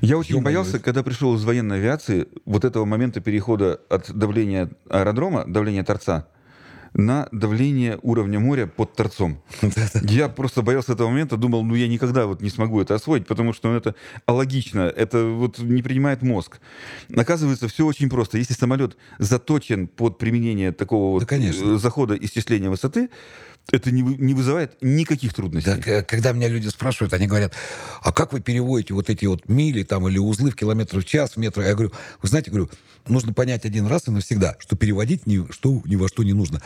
[0.02, 0.46] Я очень Ё-моё.
[0.46, 6.28] боялся, когда пришел из военной авиации, вот этого момента перехода от давления аэродрома, давления торца,
[6.94, 9.42] на давление уровня моря под торцом.
[10.04, 13.54] Я просто боялся этого момента, думал, ну я никогда вот не смогу это освоить, потому
[13.54, 16.60] что ну, это алогично, это вот не принимает мозг.
[17.16, 18.38] Оказывается, все очень просто.
[18.38, 21.76] Если самолет заточен под применение такого вот конечно.
[21.76, 23.10] э, захода исчисления высоты,
[23.72, 25.72] это не, не вызывает никаких трудностей.
[25.72, 27.54] Да, к- когда меня люди спрашивают, они говорят,
[28.02, 31.32] а как вы переводите вот эти вот мили там или узлы в километр в час,
[31.32, 31.62] в метр?
[31.62, 32.70] Я говорю, вы знаете, говорю,
[33.08, 36.62] нужно понять один раз и навсегда, что переводить ни, что, ни во что не нужно.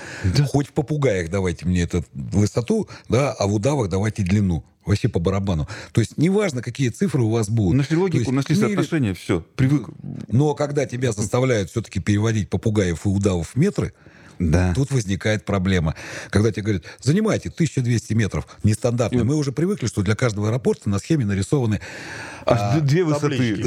[0.48, 4.64] Хоть в попугаях давайте мне эту высоту, да, а в удавах давайте длину.
[4.86, 5.68] Вообще по барабану.
[5.92, 7.76] То есть неважно, какие цифры у вас будут.
[7.76, 9.90] Нашли логику, нашли соотношение, все, привык.
[10.30, 13.94] Но когда тебя заставляют все-таки переводить попугаев и удавов в метры,
[14.40, 14.74] Да.
[14.76, 15.96] Тут возникает проблема.
[16.30, 19.24] Когда тебе говорят, занимайте 1200 метров, нестандартно.
[19.24, 21.82] Мы уже привыкли, что для каждого аэропорта на схеме нарисованы...
[22.48, 23.58] Аж а, две высоты.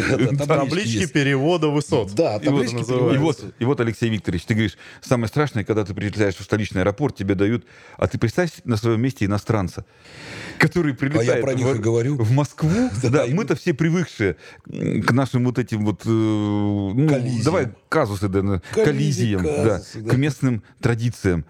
[0.46, 1.06] таблички.
[1.06, 2.14] Перевода высот.
[2.14, 2.76] Да, таблички
[3.14, 6.80] И вот, и вот, Алексей Викторович, ты говоришь, самое страшное, когда ты прилетаешь в столичный
[6.80, 7.66] аэропорт, тебе дают,
[7.98, 9.84] а ты представь на своем месте иностранца,
[10.58, 12.16] который прилетает про них в, и говорю.
[12.16, 12.70] в Москву.
[13.10, 17.08] Да, мы-то все привыкшие к нашим вот этим вот, э, ну,
[17.44, 19.82] давай казусы, да, коллизиям, да.
[19.94, 21.44] к местным традициям.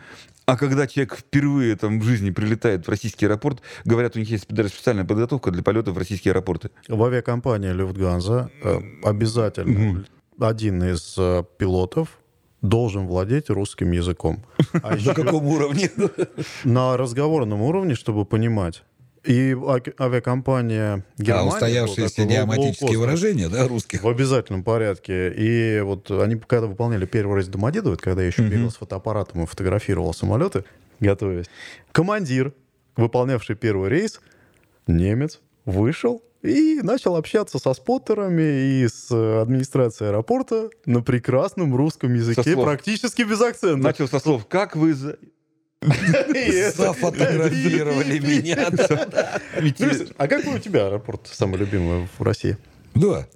[0.51, 4.49] А когда человек впервые там в жизни прилетает в российский аэропорт, говорят, у них есть
[4.49, 6.73] даже специальная подготовка для полетов в российские аэропорты.
[6.89, 10.05] В авиакомпании Люфтганза э, обязательно
[10.41, 12.19] один из э, пилотов
[12.63, 14.45] должен владеть русским языком.
[14.83, 15.89] А На каком уровне?
[16.65, 18.83] на разговорном уровне, чтобы понимать.
[19.25, 19.55] И
[19.99, 21.51] авиакомпания Германия...
[21.51, 24.03] А устоявшиеся такой идиоматические выражения, да, русских?
[24.03, 25.33] В обязательном порядке.
[25.37, 29.47] И вот они, когда выполняли первый рейс Домодедово, когда я еще бегал с фотоаппаратом и
[29.47, 30.65] фотографировал самолеты,
[31.01, 31.47] готовясь,
[31.93, 32.55] командир,
[32.97, 34.21] выполнявший первый рейс,
[34.87, 42.15] немец, вышел и начал общаться со споттерами и с э, администрацией аэропорта на прекрасном русском
[42.15, 43.77] языке, практически без акцента.
[43.77, 45.19] Начал со слов «Как вы...»
[45.83, 48.69] за-» И это- Зафотографировали меня.
[48.71, 52.57] Ну, э, А какой у тебя аэропорт самый любимый в России?
[52.95, 53.27] Да.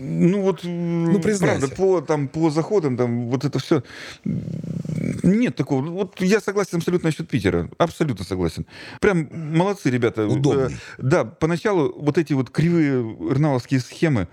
[0.00, 1.58] Ну вот, ну признайся.
[1.66, 3.82] правда, по, там, по заходам, там, вот это все,
[4.24, 5.84] нет такого.
[5.86, 8.64] Вот я согласен абсолютно насчет Питера, абсолютно согласен.
[9.00, 10.28] Прям молодцы ребята.
[10.28, 10.74] Удобный.
[10.74, 13.00] Э, Да, поначалу вот эти вот кривые
[13.32, 14.28] рнавовские схемы,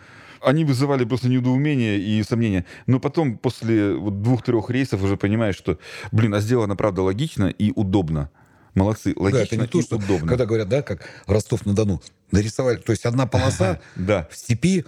[0.46, 2.66] они вызывали просто недоумение и сомнения.
[2.88, 5.78] Но потом, после вот двух-трех рейсов, уже понимаешь, что,
[6.12, 8.30] блин, а сделано, правда, логично и удобно.
[8.76, 10.28] Молодцы, Да, логично это не то, что, удобно.
[10.28, 14.28] когда говорят, да, как Ростов-на-Дону, нарисовали, то есть одна полоса Да.
[14.32, 14.86] в степи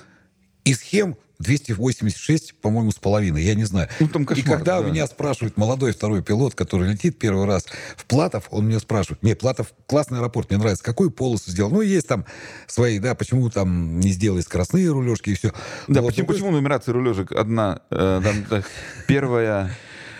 [0.66, 3.90] и схем 286, по-моему, с половиной, я не знаю.
[4.00, 4.88] Ну, там и кошмар, когда да.
[4.88, 9.36] меня спрашивает молодой второй пилот, который летит первый раз в Платов, он меня спрашивает, не,
[9.36, 11.70] Платов классный аэропорт, мне нравится, какую полосу сделал?
[11.70, 12.26] Ну, есть там
[12.66, 15.54] свои, да, почему там не сделали скоростные рулежки и все.
[15.88, 18.66] Да, почему, почему нумерация рулежек одна, э, там, так,
[19.08, 19.72] первая,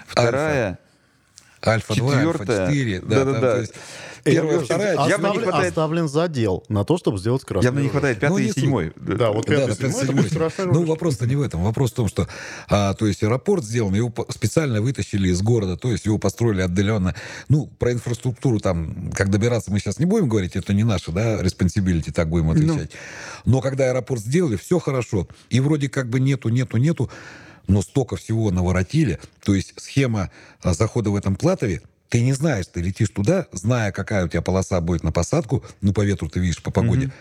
[0.08, 0.80] вторая,
[1.68, 2.68] Альфа-2, четвертая.
[2.68, 3.40] Альфа-4, да, Да-да-да.
[3.40, 3.74] там, то есть
[4.24, 7.90] первая, вторая, Явно не Оставлен, хватает- оставлен задел на то, чтобы сделать красный явно не
[7.90, 8.92] хватает пятый Ну, и седьмой.
[8.98, 10.74] Да, вот Да, пятый, да, седьмой, седьмой.
[10.74, 11.64] Ну, вопрос-то не в этом.
[11.64, 12.28] Вопрос в том, что
[12.70, 17.16] а, то есть аэропорт сделан, его специально вытащили из города, то есть его построили отдаленно.
[17.48, 21.42] Ну, про инфраструктуру там, как добираться, мы сейчас не будем говорить, это не наше, да,
[21.42, 22.92] responsibility, так будем отвечать.
[23.46, 25.28] Но когда аэропорт сделали, все хорошо.
[25.50, 27.10] И вроде как бы нету, нету, нету.
[27.68, 29.20] Но столько всего наворотили.
[29.44, 33.92] То есть схема а, захода в этом платове, ты не знаешь, ты летишь туда, зная,
[33.92, 37.12] какая у тебя полоса будет на посадку, ну, по ветру ты видишь, по погоде.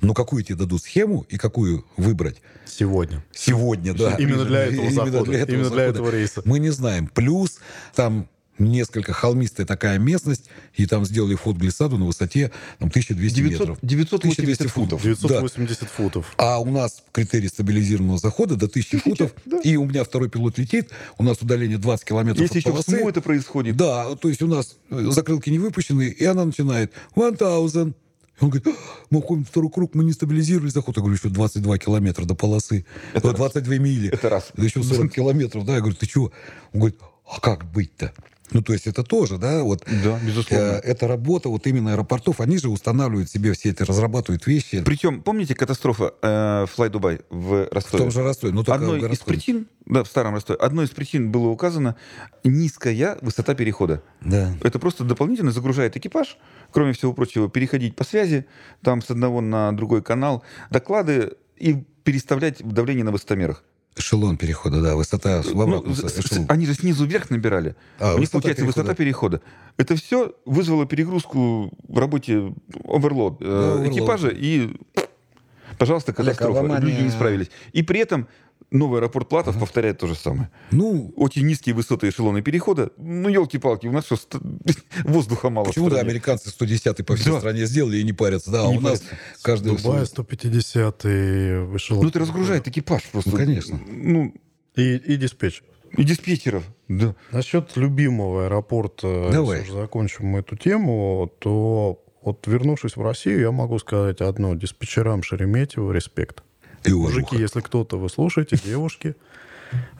[0.00, 3.24] Но какую тебе дадут схему и какую выбрать Сегодня.
[3.32, 4.16] сегодня, да.
[4.16, 5.98] Именно для этого Именно захода, для этого именно для захода.
[5.98, 6.42] этого рейса.
[6.44, 7.06] Мы не знаем.
[7.06, 7.60] Плюс
[7.94, 8.28] там
[8.64, 13.60] несколько холмистая такая местность, и там сделали вход в глиссаду на высоте там, 1200 900
[13.60, 13.78] метров.
[13.82, 15.02] 980 1200 футов.
[15.02, 15.08] Да.
[15.08, 16.34] 980 футов.
[16.36, 19.32] А у нас критерий стабилизированного захода до 1000 футов,
[19.64, 22.96] и у меня второй пилот летит, у нас удаление 20 километров Если от еще полосы.
[22.96, 23.76] Это происходит.
[23.76, 27.94] Да, то есть у нас э, закрылки не выпущены, и она начинает 1000.
[28.40, 28.72] И Он говорит, «А,
[29.10, 30.96] мы уходим второй круг, мы не стабилизировали заход.
[30.96, 32.84] Я говорю, еще 22 километра до полосы.
[33.12, 34.08] Это 22 мили.
[34.10, 34.50] Это раз.
[34.56, 35.74] Да еще 40 километров, да.
[35.74, 36.32] Я говорю, ты чего?
[36.72, 38.12] Он говорит, а как быть-то?
[38.52, 39.84] Ну, то есть это тоже, да, вот...
[40.04, 40.64] Да, безусловно.
[40.64, 44.82] э, эта работа вот именно аэропортов, они же устанавливают себе все эти, разрабатывают вещи.
[44.82, 48.02] Причем, помните катастрофа э, Fly Dubai в В Ростове?
[48.02, 50.90] том же Ростове, ну только Одной в из причин, да, в старом Ростове, одной из
[50.90, 51.96] причин было указано
[52.44, 54.02] низкая высота перехода.
[54.20, 54.52] Да.
[54.62, 56.38] Это просто дополнительно загружает экипаж,
[56.70, 58.46] кроме всего прочего, переходить по связи,
[58.82, 63.62] там с одного на другой канал, доклады и переставлять давление на высотомерах.
[63.94, 66.46] Эшелон перехода, да, высота в Ну, эшелон.
[66.48, 67.74] они же снизу вверх набирали.
[67.98, 68.80] А, У них получается перехода.
[68.82, 69.42] высота перехода.
[69.76, 73.92] Это все вызвало перегрузку в работе оверлод э, Да, оверлоад.
[73.92, 74.76] экипажа и,
[75.78, 76.78] пожалуйста, катастрофа.
[76.80, 77.50] Люди не справились.
[77.72, 78.28] И при этом
[78.72, 80.50] новый аэропорт Платов повторяет то же самое.
[80.70, 82.90] Ну, Очень низкие высоты эшелона перехода.
[82.96, 84.36] Ну, елки-палки, у нас что, ст-
[85.04, 85.66] воздуха мало.
[85.66, 87.38] почему-то американцы 110 по всей Да.
[87.38, 88.50] стране сделали и не парятся.
[88.50, 89.18] Да, а Не у нас парятся.
[89.42, 89.76] каждый...
[89.76, 91.08] Дубай 150 и
[91.76, 92.02] эшелон.
[92.02, 93.30] Ну, это разгружает экипаж просто.
[93.30, 93.80] Ну, конечно.
[93.86, 94.34] Ну,
[94.76, 95.64] И, и диспетчер.
[95.96, 96.64] и диспетчеров.
[96.88, 97.14] Да.
[97.30, 99.58] Насчет любимого аэропорта, Давай.
[99.60, 104.54] если уже закончим мы эту тему, то вот вернувшись в Россию, я могу сказать одно.
[104.54, 106.42] Диспетчерам Шереметьево респект.
[106.84, 107.36] И Мужики, уважуха.
[107.36, 109.14] если кто-то вы слушаете, девушки,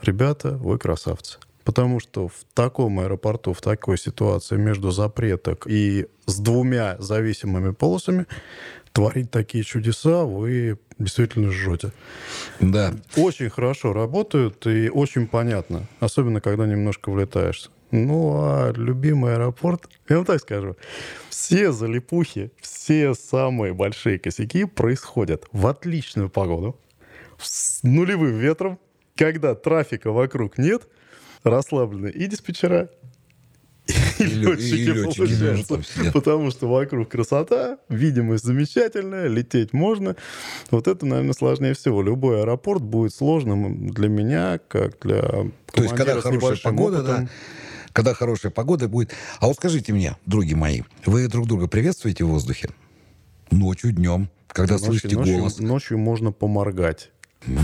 [0.01, 1.39] ребята, вы красавцы.
[1.63, 8.25] Потому что в таком аэропорту, в такой ситуации между запреток и с двумя зависимыми полосами
[8.91, 11.91] творить такие чудеса вы действительно жжете.
[12.59, 12.93] Да.
[13.15, 15.87] Очень хорошо работают и очень понятно.
[15.99, 17.69] Особенно, когда немножко влетаешь.
[17.93, 20.75] Ну, а любимый аэропорт, я вам так скажу,
[21.29, 26.75] все залипухи, все самые большие косяки происходят в отличную погоду,
[27.37, 28.79] с нулевым ветром,
[29.15, 30.87] когда трафика вокруг нет,
[31.43, 32.89] расслаблены и диспетчера,
[33.85, 36.13] и, и летчики, тоже там сидят.
[36.13, 40.15] потому что вокруг красота, видимость замечательная, лететь можно.
[40.71, 42.01] Вот это, наверное, сложнее всего.
[42.01, 47.25] Любой аэропорт будет сложным для меня, как для То есть, когда хорошая погода, опытом.
[47.25, 47.29] да,
[47.93, 49.13] когда хорошая погода будет.
[49.39, 52.69] А вот скажите мне, други мои, вы друг друга приветствуете в воздухе?
[53.51, 55.59] Ночью, днем, когда Ночью- слышите ночью, голос?
[55.59, 57.11] ночью можно поморгать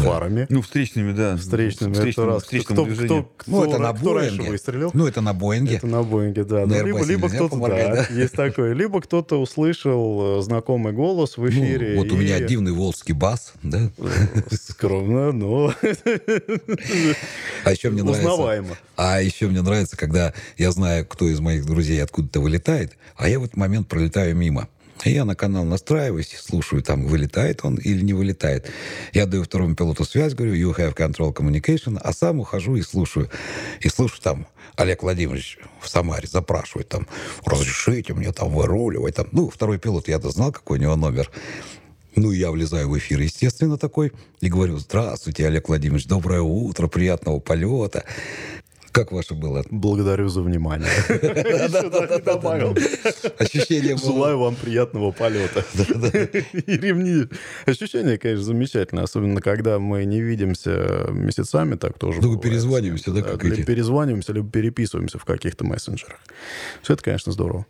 [0.04, 0.46] фарами.
[0.50, 1.38] Ну, встречными, да.
[1.38, 2.44] Встречными, Встречным, это раз.
[2.44, 3.24] встречным кто, движением.
[3.24, 4.92] кто, кто, Ну, это на кто раньше выстрелил?
[4.94, 5.76] Ну, это на Боинге.
[5.76, 6.66] Это на Боинге, да.
[6.66, 8.08] На Ну, либо, либо кто-то, да, да?
[8.14, 8.74] есть такое.
[8.74, 11.98] Либо кто-то услышал э, знакомый голос в Ну, эфире.
[11.98, 13.90] вот у меня и- дивный волжский бас, да?
[14.52, 15.74] Скромно, но
[17.64, 18.30] А еще мне нравится...
[18.32, 18.78] узнаваемо.
[18.96, 23.40] А еще мне нравится, когда я знаю, кто из моих друзей откуда-то вылетает, а я
[23.40, 24.68] в этот момент пролетаю мимо.
[25.06, 28.70] И я на канал настраиваюсь, слушаю, там, вылетает он или не вылетает.
[29.14, 33.30] Я даю второму пилоту связь, говорю, you have control communication, а сам ухожу и слушаю.
[33.80, 37.08] И слушаю там, Олег Владимирович в Самаре запрашивает там,
[37.46, 39.16] разрешите мне там выруливать.
[39.16, 39.28] Там.
[39.32, 41.32] Ну, второй пилот, я-то знал, какой у него номер.
[42.16, 47.40] Ну, я влезаю в эфир, естественно, такой, и говорю, здравствуйте, Олег Владимирович, доброе утро, приятного
[47.40, 48.04] полета.
[49.00, 49.64] Как ваше было?
[49.72, 50.90] Благодарю за внимание.
[53.40, 53.96] Ощущение.
[53.96, 55.64] Желаю вам приятного полета.
[56.54, 57.28] И ремни.
[57.66, 59.06] Ощущение, конечно, замечательное.
[59.06, 65.18] Особенно, когда мы не видимся месяцами, так тоже Ну, перезваниваемся, да, как перезваниваемся, либо переписываемся
[65.18, 66.20] в каких-то мессенджерах.
[66.82, 67.66] Все это, конечно, здорово.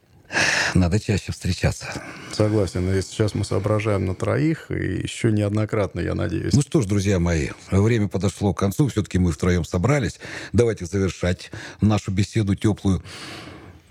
[0.75, 1.87] Надо чаще встречаться.
[2.31, 2.89] Согласен.
[2.93, 6.53] И сейчас мы соображаем на троих, и еще неоднократно, я надеюсь.
[6.53, 8.87] Ну что ж, друзья мои, время подошло к концу.
[8.87, 10.19] Все-таки мы втроем собрались.
[10.53, 11.51] Давайте завершать
[11.81, 13.03] нашу беседу теплую.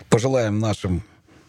[0.08, 1.02] Пожелаем нашим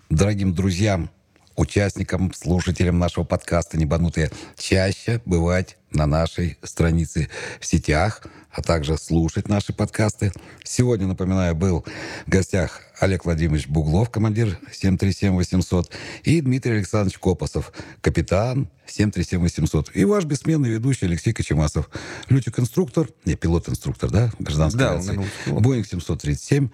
[0.10, 1.10] дорогим друзьям,
[1.56, 7.30] участникам, слушателям нашего подкаста «Небанутые» чаще бывать на нашей странице
[7.60, 10.32] в сетях, а также слушать наши подкасты.
[10.64, 11.86] Сегодня, напоминаю, был
[12.26, 15.90] в гостях Олег Владимирович Буглов, командир 737-800,
[16.24, 17.72] и Дмитрий Александрович Копосов,
[18.02, 19.92] капитан 737-800.
[19.94, 21.90] И ваш бессменный ведущий Алексей Кочемасов,
[22.30, 25.26] летчик-инструктор, не, пилот-инструктор, да, гражданской Да, авиации.
[25.48, 26.70] Боинг 737.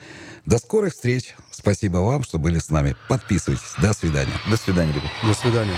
[0.46, 1.36] До скорых встреч.
[1.52, 2.96] Спасибо вам, что были с нами.
[3.08, 3.74] Подписывайтесь.
[3.82, 4.34] До свидания.
[4.50, 5.12] До свидания, ребят.
[5.24, 5.76] До свидания.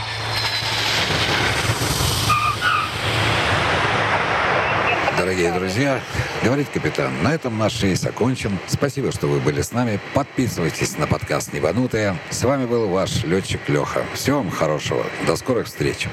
[5.27, 5.99] Дорогие друзья.
[6.41, 8.57] Говорит капитан, на этом наш рейс окончен.
[8.67, 9.99] Спасибо, что вы были с нами.
[10.13, 12.17] Подписывайтесь на подкаст «Небанутые».
[12.29, 14.05] С вами был ваш летчик Леха.
[14.13, 15.05] Всего вам хорошего.
[15.25, 16.07] До скорых встреч.